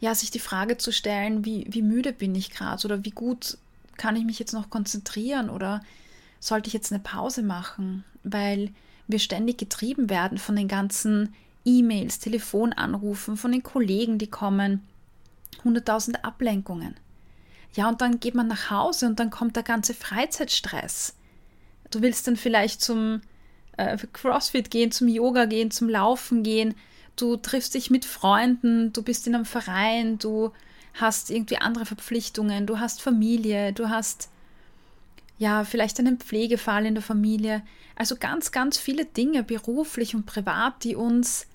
ja, 0.00 0.14
sich 0.14 0.30
die 0.30 0.38
Frage 0.38 0.76
zu 0.76 0.92
stellen, 0.92 1.44
wie, 1.44 1.66
wie 1.68 1.82
müde 1.82 2.12
bin 2.12 2.34
ich 2.34 2.50
gerade 2.50 2.84
oder 2.84 3.04
wie 3.04 3.10
gut 3.10 3.58
kann 3.98 4.16
ich 4.16 4.24
mich 4.24 4.38
jetzt 4.38 4.54
noch 4.54 4.70
konzentrieren 4.70 5.50
oder 5.50 5.82
sollte 6.40 6.68
ich 6.68 6.74
jetzt 6.74 6.92
eine 6.92 7.02
Pause 7.02 7.42
machen, 7.42 8.04
weil 8.22 8.70
wir 9.06 9.18
ständig 9.18 9.58
getrieben 9.58 10.08
werden 10.08 10.38
von 10.38 10.56
den 10.56 10.68
ganzen 10.68 11.34
E-Mails, 11.64 12.18
Telefonanrufen, 12.18 13.36
von 13.36 13.52
den 13.52 13.62
Kollegen, 13.62 14.18
die 14.18 14.28
kommen, 14.28 14.86
hunderttausend 15.64 16.24
Ablenkungen. 16.24 16.94
Ja, 17.74 17.88
und 17.88 18.00
dann 18.00 18.20
geht 18.20 18.34
man 18.34 18.48
nach 18.48 18.70
Hause 18.70 19.06
und 19.06 19.20
dann 19.20 19.30
kommt 19.30 19.56
der 19.56 19.62
ganze 19.62 19.92
Freizeitstress. 19.94 21.14
Du 21.90 22.00
willst 22.00 22.26
dann 22.26 22.36
vielleicht 22.36 22.80
zum 22.80 23.20
äh, 23.76 23.96
CrossFit 24.12 24.70
gehen, 24.70 24.92
zum 24.92 25.08
Yoga 25.08 25.44
gehen, 25.44 25.70
zum 25.70 25.88
Laufen 25.88 26.42
gehen. 26.42 26.74
Du 27.16 27.36
triffst 27.36 27.74
dich 27.74 27.90
mit 27.90 28.04
Freunden, 28.04 28.92
du 28.92 29.02
bist 29.02 29.26
in 29.26 29.34
einem 29.34 29.44
Verein, 29.44 30.18
du 30.18 30.52
hast 31.00 31.30
irgendwie 31.30 31.58
andere 31.58 31.86
Verpflichtungen, 31.86 32.66
du 32.66 32.78
hast 32.78 33.02
Familie, 33.02 33.72
du 33.72 33.88
hast 33.88 34.28
ja 35.38 35.64
vielleicht 35.64 35.98
einen 35.98 36.18
Pflegefall 36.18 36.86
in 36.86 36.94
der 36.94 37.02
Familie. 37.02 37.62
Also 37.96 38.16
ganz, 38.16 38.52
ganz 38.52 38.78
viele 38.78 39.04
Dinge, 39.04 39.42
beruflich 39.42 40.14
und 40.14 40.26
privat, 40.26 40.84
die 40.84 40.96
uns 40.96 41.46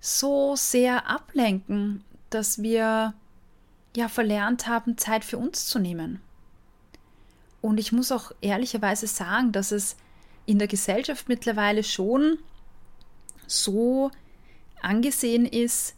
so 0.00 0.56
sehr 0.56 1.08
ablenken, 1.08 2.04
dass 2.30 2.62
wir 2.62 3.14
ja 3.96 4.08
verlernt 4.08 4.66
haben, 4.66 4.96
Zeit 4.96 5.24
für 5.24 5.38
uns 5.38 5.66
zu 5.66 5.78
nehmen. 5.78 6.20
Und 7.60 7.78
ich 7.78 7.92
muss 7.92 8.12
auch 8.12 8.32
ehrlicherweise 8.40 9.06
sagen, 9.06 9.52
dass 9.52 9.72
es 9.72 9.96
in 10.46 10.58
der 10.58 10.68
Gesellschaft 10.68 11.28
mittlerweile 11.28 11.82
schon 11.82 12.38
so 13.46 14.10
angesehen 14.80 15.44
ist, 15.44 15.94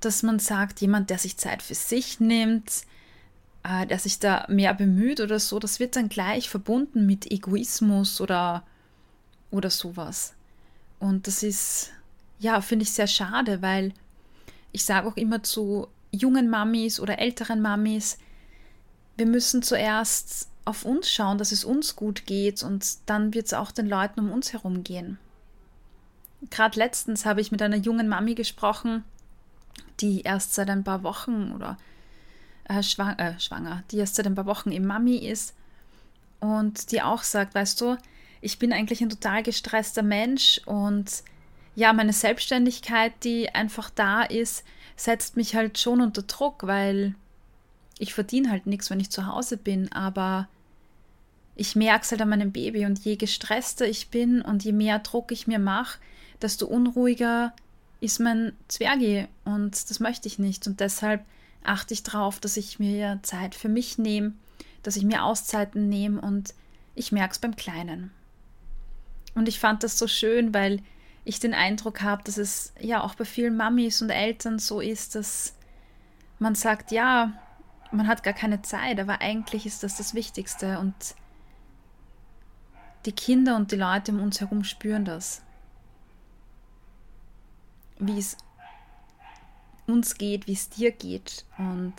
dass 0.00 0.22
man 0.22 0.38
sagt, 0.38 0.80
jemand, 0.80 1.10
der 1.10 1.18
sich 1.18 1.36
Zeit 1.36 1.62
für 1.62 1.74
sich 1.74 2.20
nimmt, 2.20 2.82
äh, 3.62 3.86
der 3.86 3.98
sich 3.98 4.18
da 4.18 4.46
mehr 4.48 4.74
bemüht 4.74 5.20
oder 5.20 5.38
so, 5.38 5.58
das 5.58 5.80
wird 5.80 5.96
dann 5.96 6.08
gleich 6.08 6.48
verbunden 6.48 7.06
mit 7.06 7.30
Egoismus 7.30 8.20
oder, 8.20 8.64
oder 9.50 9.70
sowas. 9.70 10.34
Und 10.98 11.26
das 11.26 11.42
ist, 11.42 11.90
ja, 12.38 12.60
finde 12.60 12.84
ich 12.84 12.92
sehr 12.92 13.06
schade, 13.06 13.62
weil 13.62 13.92
ich 14.72 14.84
sage 14.84 15.08
auch 15.08 15.16
immer 15.16 15.42
zu 15.42 15.88
jungen 16.10 16.48
Mamis 16.50 17.00
oder 17.00 17.18
älteren 17.18 17.60
Mamis, 17.60 18.18
wir 19.16 19.26
müssen 19.26 19.62
zuerst 19.62 20.48
auf 20.64 20.84
uns 20.84 21.10
schauen, 21.10 21.38
dass 21.38 21.50
es 21.50 21.64
uns 21.64 21.96
gut 21.96 22.26
geht 22.26 22.62
und 22.62 22.86
dann 23.06 23.34
wird 23.34 23.46
es 23.46 23.54
auch 23.54 23.72
den 23.72 23.88
Leuten 23.88 24.20
um 24.20 24.30
uns 24.30 24.52
herum 24.52 24.84
gehen. 24.84 25.18
Gerade 26.50 26.78
letztens 26.78 27.24
habe 27.24 27.40
ich 27.40 27.50
mit 27.50 27.62
einer 27.62 27.76
jungen 27.76 28.06
Mami 28.06 28.34
gesprochen, 28.34 29.02
die 30.00 30.22
erst 30.22 30.54
seit 30.54 30.70
ein 30.70 30.84
paar 30.84 31.02
Wochen 31.02 31.52
oder 31.52 31.76
äh, 32.64 32.82
schwang, 32.82 33.18
äh, 33.18 33.38
schwanger, 33.40 33.82
die 33.90 33.98
erst 33.98 34.14
seit 34.14 34.26
ein 34.26 34.34
paar 34.34 34.46
Wochen 34.46 34.70
im 34.70 34.86
Mami 34.86 35.16
ist 35.16 35.54
und 36.40 36.92
die 36.92 37.02
auch 37.02 37.22
sagt, 37.22 37.54
weißt 37.54 37.80
du, 37.80 37.96
ich 38.40 38.58
bin 38.58 38.72
eigentlich 38.72 39.00
ein 39.00 39.10
total 39.10 39.42
gestresster 39.42 40.02
Mensch 40.02 40.60
und 40.66 41.22
ja, 41.74 41.92
meine 41.92 42.12
Selbstständigkeit, 42.12 43.12
die 43.24 43.54
einfach 43.54 43.90
da 43.90 44.22
ist, 44.22 44.64
setzt 44.96 45.36
mich 45.36 45.54
halt 45.54 45.78
schon 45.78 46.00
unter 46.00 46.22
Druck, 46.22 46.66
weil 46.66 47.14
ich 47.98 48.14
verdiene 48.14 48.50
halt 48.50 48.66
nichts, 48.66 48.90
wenn 48.90 49.00
ich 49.00 49.10
zu 49.10 49.26
Hause 49.26 49.56
bin, 49.56 49.90
aber 49.92 50.48
ich 51.54 51.74
merke 51.74 52.04
es 52.04 52.10
halt 52.10 52.22
an 52.22 52.28
meinem 52.28 52.52
Baby 52.52 52.86
und 52.86 53.04
je 53.04 53.16
gestresster 53.16 53.86
ich 53.86 54.08
bin 54.08 54.42
und 54.42 54.64
je 54.64 54.72
mehr 54.72 55.00
Druck 55.00 55.32
ich 55.32 55.46
mir 55.46 55.58
mache, 55.58 55.98
desto 56.40 56.66
unruhiger 56.66 57.52
ist 58.00 58.20
mein 58.20 58.52
Zwergi 58.68 59.26
und 59.44 59.90
das 59.90 60.00
möchte 60.00 60.28
ich 60.28 60.38
nicht 60.38 60.66
und 60.66 60.80
deshalb 60.80 61.24
achte 61.64 61.94
ich 61.94 62.02
darauf, 62.02 62.40
dass 62.40 62.56
ich 62.56 62.78
mir 62.78 63.18
Zeit 63.22 63.54
für 63.54 63.68
mich 63.68 63.98
nehme, 63.98 64.32
dass 64.82 64.96
ich 64.96 65.04
mir 65.04 65.24
Auszeiten 65.24 65.88
nehme 65.88 66.20
und 66.20 66.54
ich 66.94 67.12
merke 67.12 67.32
es 67.32 67.38
beim 67.38 67.56
Kleinen. 67.56 68.10
Und 69.34 69.48
ich 69.48 69.60
fand 69.60 69.82
das 69.82 69.98
so 69.98 70.08
schön, 70.08 70.54
weil 70.54 70.82
ich 71.24 71.40
den 71.40 71.54
Eindruck 71.54 72.02
habe, 72.02 72.22
dass 72.24 72.38
es 72.38 72.72
ja 72.80 73.02
auch 73.02 73.14
bei 73.14 73.24
vielen 73.24 73.56
Mamis 73.56 74.00
und 74.00 74.10
Eltern 74.10 74.58
so 74.58 74.80
ist, 74.80 75.14
dass 75.14 75.54
man 76.38 76.54
sagt, 76.54 76.90
ja, 76.90 77.32
man 77.90 78.06
hat 78.06 78.22
gar 78.22 78.32
keine 78.34 78.62
Zeit, 78.62 78.98
aber 78.98 79.20
eigentlich 79.20 79.66
ist 79.66 79.82
das 79.82 79.96
das 79.96 80.14
Wichtigste 80.14 80.78
und 80.78 80.94
die 83.04 83.12
Kinder 83.12 83.56
und 83.56 83.72
die 83.72 83.76
Leute 83.76 84.12
um 84.12 84.20
uns 84.20 84.40
herum 84.40 84.64
spüren 84.64 85.04
das. 85.04 85.42
Wie 87.98 88.18
es 88.18 88.36
uns 89.86 90.16
geht, 90.16 90.46
wie 90.46 90.52
es 90.52 90.68
dir 90.68 90.92
geht 90.92 91.44
und 91.56 91.94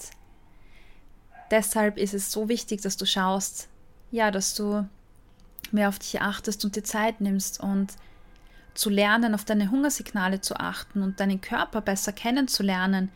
deshalb 1.52 1.98
ist 1.98 2.14
es 2.14 2.32
so 2.32 2.48
wichtig, 2.50 2.82
dass 2.82 2.98
du 2.98 3.06
schaust, 3.06 3.68
ja, 4.12 4.32
dass 4.32 4.54
du 4.54 4.88
mehr 5.72 5.90
auf 5.90 6.00
dich 6.00 6.22
achtest 6.22 6.64
und 6.66 6.76
dir 6.76 6.84
Zeit 6.84 7.22
nimmst 7.22 7.60
und 7.60 7.94
zu 8.74 8.90
lernen, 8.90 9.36
auf 9.36 9.46
deine 9.46 9.72
Hungersignale 9.72 10.42
zu 10.42 10.56
achten 10.56 11.04
und 11.04 11.20
deinen 11.20 11.42
Körper 11.42 11.82
besser 11.82 12.14
kennenzulernen, 12.14 13.12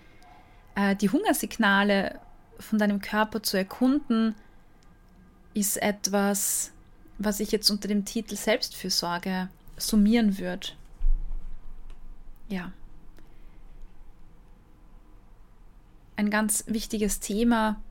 äh, 0.75 0.95
die 0.95 1.09
Hungersignale 1.09 2.19
von 2.59 2.79
deinem 2.79 3.01
Körper 3.01 3.41
zu 3.41 3.57
erkunden, 3.57 4.35
ist 5.53 5.81
etwas, 5.81 6.71
was 7.17 7.39
ich 7.39 7.51
jetzt 7.51 7.69
unter 7.69 7.87
dem 7.87 8.05
Titel 8.05 8.35
Selbstfürsorge 8.35 9.49
summieren 9.77 10.37
würde. 10.37 10.69
Ja. 12.49 12.71
Ein 16.15 16.29
ganz 16.29 16.65
wichtiges 16.67 17.19
Thema 17.19 17.82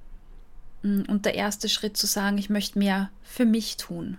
mm, 0.82 1.02
und 1.08 1.24
der 1.24 1.34
erste 1.34 1.68
Schritt 1.68 1.96
zu 1.96 2.06
sagen, 2.06 2.38
ich 2.38 2.50
möchte 2.50 2.78
mehr 2.78 3.10
für 3.22 3.44
mich 3.44 3.76
tun 3.76 4.18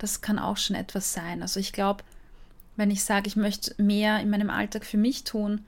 das 0.00 0.20
kann 0.20 0.38
auch 0.38 0.56
schon 0.56 0.76
etwas 0.76 1.12
sein. 1.12 1.42
Also 1.42 1.60
ich 1.60 1.72
glaube, 1.72 2.02
wenn 2.76 2.90
ich 2.90 3.04
sage, 3.04 3.28
ich 3.28 3.36
möchte 3.36 3.80
mehr 3.80 4.20
in 4.20 4.30
meinem 4.30 4.50
Alltag 4.50 4.84
für 4.84 4.96
mich 4.96 5.24
tun, 5.24 5.64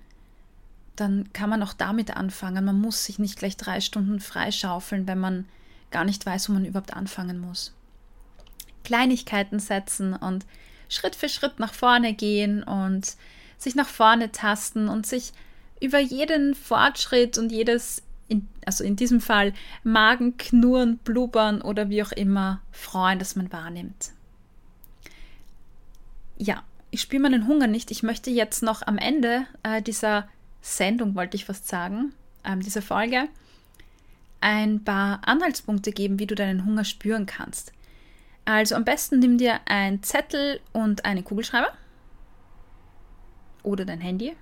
dann 0.97 1.33
kann 1.33 1.51
man 1.51 1.63
auch 1.63 1.75
damit 1.75 2.17
anfangen. 2.17 2.65
Man 2.65 2.81
muss 2.81 3.05
sich 3.05 3.19
nicht 3.19 3.39
gleich 3.39 3.57
drei 3.57 3.81
Stunden 3.81 4.21
freischaufeln, 4.21 5.07
wenn 5.07 5.19
man 5.19 5.47
gar 5.91 6.05
nicht 6.05 6.25
weiß, 6.25 6.49
wo 6.49 6.55
man 6.55 6.65
überhaupt 6.65 6.95
anfangen 6.95 7.39
muss. 7.39 7.75
Kleinigkeiten 8.85 9.59
setzen 9.59 10.15
und 10.15 10.47
Schritt 10.93 11.17
für 11.17 11.29
Schritt 11.29 11.59
nach 11.59 11.75
vorne 11.75 12.15
gehen 12.15 12.63
und 12.63 13.17
sich 13.59 13.75
nach 13.75 13.89
vorne 13.89 14.33
tasten 14.33 14.89
und 14.89 15.07
sich 15.07 15.33
über 15.81 15.99
jeden 15.99 16.55
Fortschritt 16.55 17.39
und 17.39 17.51
jedes, 17.51 18.03
in, 18.29 18.49
also 18.67 18.85
in 18.85 18.97
diesem 18.97 19.21
Fall 19.21 19.53
Magen 19.85 20.37
knurren, 20.37 20.99
blubbern 20.99 21.63
oder 21.63 21.89
wie 21.89 22.03
auch 22.03 22.13
immer 22.13 22.61
freuen, 22.71 23.19
dass 23.19 23.37
man 23.37 23.53
wahrnimmt 23.53 24.13
ja, 26.43 26.63
ich 26.91 27.01
spüre 27.01 27.23
meinen 27.23 27.47
Hunger 27.47 27.67
nicht. 27.67 27.91
Ich 27.91 28.03
möchte 28.03 28.31
jetzt 28.31 28.63
noch 28.63 28.87
am 28.87 28.99
Ende 28.99 29.47
äh, 29.63 29.81
dieser 29.81 30.29
Sendung, 30.61 31.15
wollte 31.15 31.37
ich 31.37 31.45
fast 31.45 31.69
sagen, 31.69 32.13
ähm, 32.45 32.61
dieser 32.61 32.83
Folge, 32.83 33.29
ein 34.41 34.83
paar 34.83 35.21
Anhaltspunkte 35.27 35.93
geben, 35.93 36.19
wie 36.19 36.27
du 36.27 36.35
deinen 36.35 36.65
Hunger 36.67 36.85
spüren 36.85 37.27
kannst. 37.27 37.73
Also 38.45 38.75
am 38.75 38.85
besten 38.85 39.21
nimm 39.21 39.39
dir 39.39 39.61
ein 39.67 40.03
Zettel 40.03 40.61
und 40.73 41.05
einen 41.05 41.25
Kugelschreiber 41.25 41.73
oder 43.63 43.85
dein 43.85 44.01
Handy. 44.01 44.37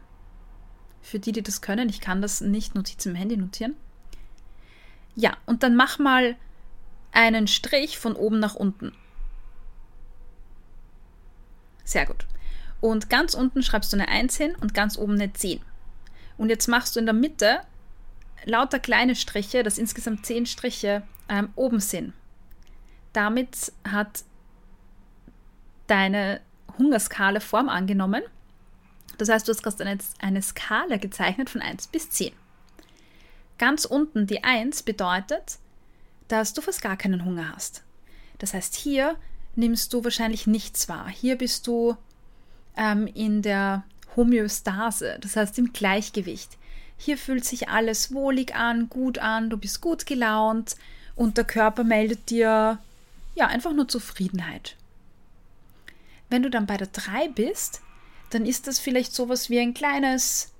Für 1.02 1.18
die, 1.18 1.32
die 1.32 1.42
das 1.42 1.60
können, 1.60 1.88
ich 1.88 2.00
kann 2.00 2.22
das 2.22 2.40
nicht 2.40 2.74
Notizen 2.74 3.10
im 3.10 3.14
Handy 3.14 3.36
notieren. 3.36 3.76
Ja, 5.14 5.36
und 5.46 5.62
dann 5.62 5.76
mach 5.76 5.98
mal 5.98 6.36
einen 7.12 7.46
Strich 7.46 7.98
von 7.98 8.14
oben 8.14 8.38
nach 8.38 8.54
unten. 8.54 8.92
Sehr 11.84 12.06
gut. 12.06 12.26
Und 12.80 13.10
ganz 13.10 13.34
unten 13.34 13.62
schreibst 13.62 13.92
du 13.92 13.96
eine 13.96 14.08
1 14.08 14.36
hin 14.36 14.54
und 14.60 14.74
ganz 14.74 14.96
oben 14.96 15.14
eine 15.14 15.32
10. 15.32 15.60
Und 16.38 16.48
jetzt 16.48 16.68
machst 16.68 16.96
du 16.96 17.00
in 17.00 17.06
der 17.06 17.14
Mitte 17.14 17.60
lauter 18.44 18.78
kleine 18.78 19.14
Striche, 19.14 19.62
das 19.62 19.76
insgesamt 19.76 20.24
10 20.24 20.46
Striche 20.46 21.02
ähm, 21.28 21.50
oben 21.56 21.80
sind. 21.80 22.14
Damit 23.12 23.72
hat 23.88 24.24
deine 25.86 26.40
Hungerskala 26.78 27.40
Form 27.40 27.68
angenommen. 27.68 28.22
Das 29.18 29.28
heißt, 29.28 29.46
du 29.46 29.52
hast 29.52 29.62
gerade 29.62 29.84
eine, 29.84 29.98
eine 30.20 30.42
Skala 30.42 30.96
gezeichnet 30.96 31.50
von 31.50 31.60
1 31.60 31.88
bis 31.88 32.10
10. 32.10 32.32
Ganz 33.58 33.84
unten 33.84 34.26
die 34.26 34.42
1 34.42 34.84
bedeutet, 34.84 35.58
dass 36.28 36.54
du 36.54 36.62
fast 36.62 36.80
gar 36.80 36.96
keinen 36.96 37.24
Hunger 37.24 37.52
hast. 37.54 37.82
Das 38.38 38.54
heißt, 38.54 38.74
hier 38.74 39.16
nimmst 39.56 39.92
du 39.92 40.04
wahrscheinlich 40.04 40.46
nichts 40.46 40.88
wahr. 40.88 41.08
Hier 41.08 41.36
bist 41.36 41.66
du 41.66 41.96
ähm, 42.76 43.06
in 43.08 43.42
der 43.42 43.84
Homöostase, 44.16 45.18
das 45.20 45.36
heißt 45.36 45.58
im 45.58 45.72
Gleichgewicht. 45.72 46.56
Hier 46.96 47.18
fühlt 47.18 47.44
sich 47.44 47.68
alles 47.68 48.12
wohlig 48.12 48.54
an, 48.54 48.88
gut 48.88 49.18
an, 49.18 49.50
du 49.50 49.56
bist 49.56 49.80
gut 49.80 50.06
gelaunt 50.06 50.76
und 51.14 51.36
der 51.36 51.44
Körper 51.44 51.84
meldet 51.84 52.30
dir 52.30 52.78
ja 53.34 53.46
einfach 53.46 53.72
nur 53.72 53.88
Zufriedenheit. 53.88 54.76
Wenn 56.28 56.42
du 56.42 56.50
dann 56.50 56.66
bei 56.66 56.76
der 56.76 56.88
3 56.88 57.28
bist, 57.28 57.82
dann 58.30 58.46
ist 58.46 58.66
das 58.66 58.78
vielleicht 58.78 59.12
sowas 59.12 59.50
wie 59.50 59.58
ein 59.58 59.74
kleines, 59.74 60.52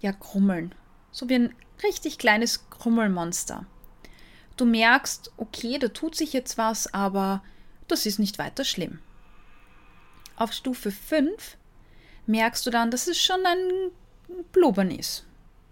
ja, 0.00 0.12
Krummeln. 0.12 0.74
So 1.10 1.28
wie 1.28 1.36
ein 1.36 1.54
richtig 1.82 2.18
kleines 2.18 2.68
Krummelmonster. 2.70 3.64
Du 4.56 4.64
merkst, 4.64 5.32
okay, 5.36 5.78
da 5.78 5.88
tut 5.88 6.14
sich 6.14 6.32
jetzt 6.32 6.58
was, 6.58 6.92
aber 6.92 7.42
das 7.86 8.04
ist 8.04 8.18
nicht 8.18 8.38
weiter 8.38 8.64
schlimm. 8.64 8.98
Auf 10.36 10.52
Stufe 10.52 10.90
5 10.90 11.56
merkst 12.26 12.66
du 12.66 12.70
dann, 12.70 12.90
dass 12.90 13.06
es 13.06 13.20
schon 13.20 13.40
ein 13.46 13.90
Blubbern 14.52 14.90
ist. 14.90 15.24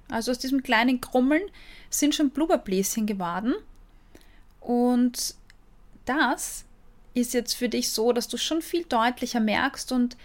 Also 0.08 0.30
aus 0.30 0.38
diesem 0.38 0.62
kleinen 0.62 1.00
Krummeln 1.00 1.42
sind 1.90 2.14
schon 2.14 2.30
Blubberbläschen 2.30 3.06
geworden. 3.06 3.54
Und 4.60 5.34
das 6.06 6.64
ist 7.14 7.34
jetzt 7.34 7.54
für 7.54 7.68
dich 7.68 7.90
so, 7.90 8.12
dass 8.12 8.28
du 8.28 8.36
schon 8.36 8.62
viel 8.62 8.84
deutlicher 8.84 9.40
merkst 9.40 9.92
und 9.92 10.16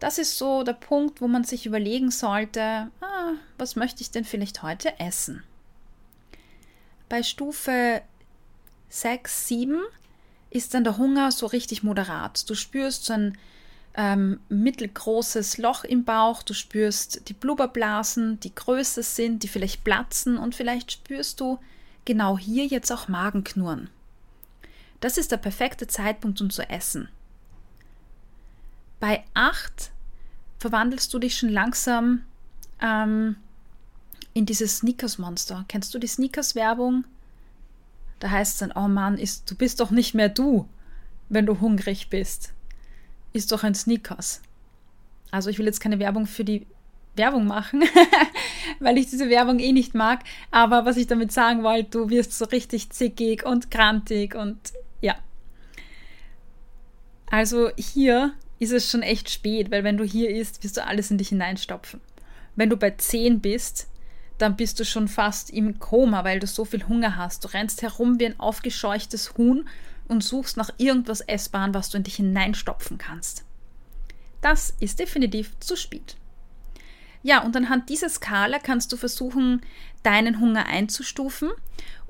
das 0.00 0.18
ist 0.18 0.36
so 0.36 0.64
der 0.64 0.72
Punkt, 0.72 1.20
wo 1.20 1.28
man 1.28 1.44
sich 1.44 1.64
überlegen 1.64 2.10
sollte, 2.10 2.90
ah, 3.00 3.32
was 3.56 3.76
möchte 3.76 4.02
ich 4.02 4.10
denn 4.10 4.24
vielleicht 4.24 4.62
heute 4.62 4.98
essen? 4.98 5.44
Bei 7.08 7.22
Stufe 7.22 8.02
6, 8.88 9.46
7 9.46 9.80
ist 10.50 10.74
dann 10.74 10.82
der 10.82 10.98
Hunger 10.98 11.30
so 11.30 11.46
richtig 11.46 11.82
moderat. 11.82 12.48
Du 12.50 12.54
spürst 12.54 13.04
so 13.04 13.12
ein 13.12 13.38
ähm, 13.94 14.40
mittelgroßes 14.48 15.58
Loch 15.58 15.84
im 15.84 16.04
Bauch, 16.04 16.42
du 16.42 16.52
spürst 16.52 17.28
die 17.28 17.34
Blubberblasen, 17.34 18.40
die 18.40 18.54
größer 18.54 19.02
sind, 19.02 19.42
die 19.42 19.48
vielleicht 19.48 19.84
platzen 19.84 20.36
und 20.36 20.54
vielleicht 20.54 20.90
spürst 20.90 21.40
du 21.40 21.58
genau 22.04 22.38
hier 22.38 22.66
jetzt 22.66 22.90
auch 22.90 23.08
Magenknurren. 23.08 23.88
Das 25.02 25.18
ist 25.18 25.32
der 25.32 25.36
perfekte 25.36 25.88
Zeitpunkt, 25.88 26.40
um 26.40 26.48
zu 26.48 26.62
essen. 26.70 27.08
Bei 29.00 29.24
8 29.34 29.90
verwandelst 30.60 31.12
du 31.12 31.18
dich 31.18 31.36
schon 31.36 31.48
langsam 31.48 32.22
ähm, 32.80 33.34
in 34.32 34.46
dieses 34.46 34.78
Sneakers-Monster. 34.78 35.64
Kennst 35.66 35.92
du 35.92 35.98
die 35.98 36.06
Sneakers-Werbung? 36.06 37.04
Da 38.20 38.30
heißt 38.30 38.52
es 38.52 38.58
dann, 38.60 38.70
oh 38.76 38.86
Mann, 38.86 39.18
ist, 39.18 39.50
du 39.50 39.56
bist 39.56 39.80
doch 39.80 39.90
nicht 39.90 40.14
mehr 40.14 40.28
du, 40.28 40.68
wenn 41.28 41.46
du 41.46 41.60
hungrig 41.60 42.08
bist. 42.08 42.52
Ist 43.32 43.50
doch 43.50 43.64
ein 43.64 43.74
Sneakers. 43.74 44.40
Also 45.32 45.50
ich 45.50 45.58
will 45.58 45.66
jetzt 45.66 45.80
keine 45.80 45.98
Werbung 45.98 46.26
für 46.26 46.44
die 46.44 46.64
Werbung 47.16 47.48
machen, 47.48 47.82
weil 48.78 48.98
ich 48.98 49.10
diese 49.10 49.28
Werbung 49.28 49.58
eh 49.58 49.72
nicht 49.72 49.96
mag. 49.96 50.20
Aber 50.52 50.84
was 50.84 50.96
ich 50.96 51.08
damit 51.08 51.32
sagen 51.32 51.64
wollte, 51.64 51.90
du 51.90 52.08
wirst 52.08 52.38
so 52.38 52.44
richtig 52.44 52.90
zickig 52.90 53.44
und 53.44 53.72
krantig 53.72 54.36
und 54.36 54.60
ja. 55.02 55.16
Also 57.26 57.70
hier 57.76 58.32
ist 58.58 58.72
es 58.72 58.90
schon 58.90 59.02
echt 59.02 59.28
spät, 59.28 59.70
weil 59.70 59.84
wenn 59.84 59.96
du 59.96 60.04
hier 60.04 60.30
isst, 60.30 60.62
wirst 60.64 60.78
du 60.78 60.86
alles 60.86 61.10
in 61.10 61.18
dich 61.18 61.28
hineinstopfen. 61.28 62.00
Wenn 62.56 62.70
du 62.70 62.76
bei 62.76 62.90
10 62.90 63.40
bist, 63.40 63.88
dann 64.38 64.56
bist 64.56 64.80
du 64.80 64.84
schon 64.84 65.08
fast 65.08 65.50
im 65.50 65.78
Koma, 65.78 66.24
weil 66.24 66.40
du 66.40 66.46
so 66.46 66.64
viel 66.64 66.86
Hunger 66.88 67.16
hast. 67.16 67.44
Du 67.44 67.48
rennst 67.48 67.82
herum 67.82 68.18
wie 68.18 68.26
ein 68.26 68.40
aufgescheuchtes 68.40 69.36
Huhn 69.36 69.68
und 70.08 70.24
suchst 70.24 70.56
nach 70.56 70.70
irgendwas 70.78 71.20
Essbaren, 71.20 71.74
was 71.74 71.90
du 71.90 71.96
in 71.96 72.02
dich 72.02 72.16
hineinstopfen 72.16 72.98
kannst. 72.98 73.44
Das 74.40 74.74
ist 74.80 74.98
definitiv 74.98 75.58
zu 75.60 75.76
spät. 75.76 76.16
Ja, 77.22 77.44
und 77.44 77.56
anhand 77.56 77.88
dieser 77.88 78.08
Skala 78.08 78.58
kannst 78.58 78.92
du 78.92 78.96
versuchen, 78.96 79.62
deinen 80.02 80.40
Hunger 80.40 80.66
einzustufen. 80.66 81.50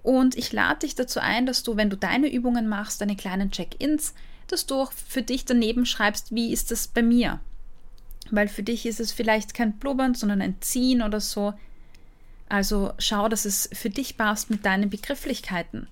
Und 0.03 0.37
ich 0.37 0.53
lade 0.53 0.81
dich 0.81 0.95
dazu 0.95 1.21
ein, 1.21 1.47
dass 1.47 1.62
du, 1.62 1.77
wenn 1.77 1.91
du 1.91 1.97
deine 1.97 2.33
Übungen 2.33 2.69
machst, 2.69 3.01
deine 3.01 3.17
kleinen 3.17 3.51
Check-ins, 3.51 4.15
dass 4.49 4.67
du 4.67 4.75
auch 4.77 4.93
für 4.93 5.23
dich 5.23 5.45
daneben 5.45 5.87
schreibst, 5.87 6.35
wie 6.35 6.53
ist 6.53 6.71
das 6.71 6.88
bei 6.88 7.03
mir? 7.03 7.41
Weil 8.31 8.49
für 8.49 8.62
dich 8.62 8.87
ist 8.87 9.01
es 9.01 9.12
vielleicht 9.12 9.55
kein 9.55 9.75
Blubbern, 9.79 10.15
sondern 10.15 10.43
ein 10.43 10.61
Ziehen 10.61 11.03
oder 11.03 11.21
so. 11.21 11.55
Also 12.49 12.93
schau, 12.99 13.29
dass 13.29 13.45
es 13.45 13.69
für 13.73 13.91
dich 13.91 14.17
passt 14.17 14.51
mit 14.51 14.65
deinen 14.67 14.91
Begrifflichkeiten. 14.91 15.87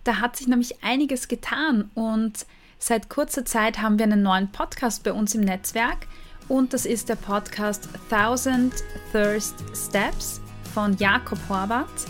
Da 0.08 0.22
hat 0.22 0.38
sich 0.38 0.48
nämlich 0.48 0.84
einiges 0.84 1.28
getan 1.28 1.92
und 1.94 2.46
Seit 2.80 3.10
kurzer 3.10 3.44
Zeit 3.44 3.82
haben 3.82 3.98
wir 3.98 4.06
einen 4.06 4.22
neuen 4.22 4.52
Podcast 4.52 5.04
bei 5.04 5.12
uns 5.12 5.34
im 5.34 5.42
Netzwerk 5.42 6.08
und 6.48 6.74
das 6.74 6.86
ist 6.86 7.10
der 7.10 7.16
Podcast 7.16 7.90
Thousand 8.10 8.72
Thirst 9.12 9.56
Steps 9.74 10.40
von 10.76 10.96
Jakob 10.98 11.40
Horvath. 11.50 12.06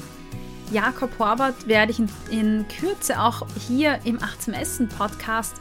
Jakob 0.72 1.18
Horvath 1.18 1.68
werde 1.68 1.94
ich 1.94 2.00
in, 2.00 2.10
in 2.30 2.66
Kürze 2.68 3.20
auch 3.20 3.48
hier 3.66 4.00
im 4.04 4.22
18 4.22 4.54
Essen 4.54 4.90
Podcast 4.90 5.56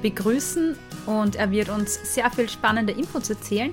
begrüßen 0.00 0.74
und 1.04 1.36
er 1.36 1.50
wird 1.50 1.68
uns 1.68 2.14
sehr 2.14 2.30
viel 2.30 2.48
spannende 2.48 2.94
Inputs 2.94 3.28
erzählen. 3.28 3.72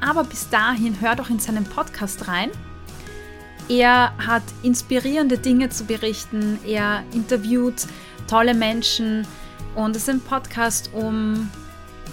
Aber 0.00 0.24
bis 0.24 0.50
dahin 0.50 1.00
hör 1.00 1.14
doch 1.14 1.30
in 1.30 1.38
seinen 1.38 1.64
Podcast 1.64 2.26
rein. 2.26 2.50
Er 3.68 4.12
hat 4.18 4.42
inspirierende 4.62 5.38
Dinge 5.38 5.68
zu 5.68 5.84
berichten, 5.84 6.58
er 6.66 7.04
interviewt 7.12 7.86
tolle 8.26 8.54
Menschen, 8.54 9.26
und 9.78 9.94
es 9.94 10.02
ist 10.02 10.08
ein 10.10 10.20
Podcast, 10.20 10.90
um, 10.92 11.48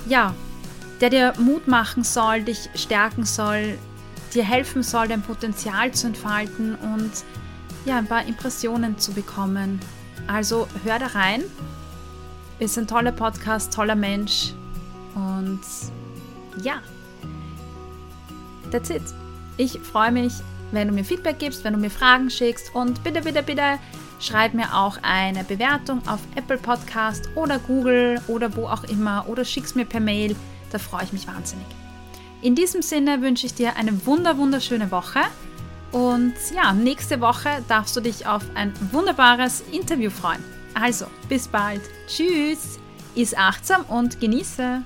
ja, 0.07 0.35
der 1.01 1.09
dir 1.09 1.33
Mut 1.39 1.67
machen 1.67 2.03
soll, 2.03 2.43
dich 2.43 2.69
stärken 2.75 3.25
soll, 3.25 3.79
dir 4.35 4.43
helfen 4.43 4.83
soll, 4.83 5.07
dein 5.07 5.23
Potenzial 5.23 5.91
zu 5.91 6.05
entfalten 6.05 6.75
und 6.75 7.11
ja, 7.85 7.97
ein 7.97 8.05
paar 8.05 8.23
Impressionen 8.25 8.99
zu 8.99 9.13
bekommen. 9.13 9.79
Also 10.27 10.67
hör 10.83 10.99
da 10.99 11.07
rein. 11.07 11.43
Ist 12.59 12.77
ein 12.77 12.85
toller 12.85 13.11
Podcast, 13.11 13.73
toller 13.73 13.95
Mensch. 13.95 14.53
Und 15.15 15.61
ja, 16.61 16.75
that's 18.71 18.91
it. 18.91 19.01
Ich 19.57 19.79
freue 19.79 20.11
mich, 20.11 20.33
wenn 20.75 20.87
du 20.87 20.93
mir 20.93 21.03
Feedback 21.03 21.39
gibst, 21.39 21.63
wenn 21.63 21.73
du 21.73 21.79
mir 21.79 21.89
Fragen 21.89 22.29
schickst 22.29 22.75
und 22.75 23.03
bitte, 23.03 23.21
bitte, 23.21 23.41
bitte 23.41 23.79
Schreib 24.19 24.53
mir 24.53 24.73
auch 24.73 24.97
eine 25.01 25.43
Bewertung 25.43 26.01
auf 26.07 26.19
Apple 26.35 26.57
Podcast 26.57 27.29
oder 27.35 27.59
Google 27.59 28.21
oder 28.27 28.55
wo 28.55 28.65
auch 28.65 28.83
immer 28.85 29.25
oder 29.27 29.43
schick's 29.43 29.75
mir 29.75 29.85
per 29.85 29.99
Mail. 29.99 30.35
Da 30.71 30.79
freue 30.79 31.03
ich 31.03 31.13
mich 31.13 31.27
wahnsinnig. 31.27 31.65
In 32.41 32.55
diesem 32.55 32.81
Sinne 32.81 33.21
wünsche 33.21 33.45
ich 33.45 33.53
dir 33.53 33.75
eine 33.75 34.05
wunder 34.05 34.37
wunderschöne 34.37 34.89
Woche 34.91 35.19
und 35.91 36.33
ja, 36.53 36.73
nächste 36.73 37.21
Woche 37.21 37.49
darfst 37.67 37.95
du 37.95 38.01
dich 38.01 38.27
auf 38.27 38.43
ein 38.55 38.73
wunderbares 38.91 39.63
Interview 39.71 40.09
freuen. 40.09 40.43
Also, 40.73 41.05
bis 41.29 41.47
bald. 41.47 41.81
Tschüss. 42.07 42.79
Ist 43.15 43.37
achtsam 43.37 43.83
und 43.85 44.19
genieße. 44.19 44.83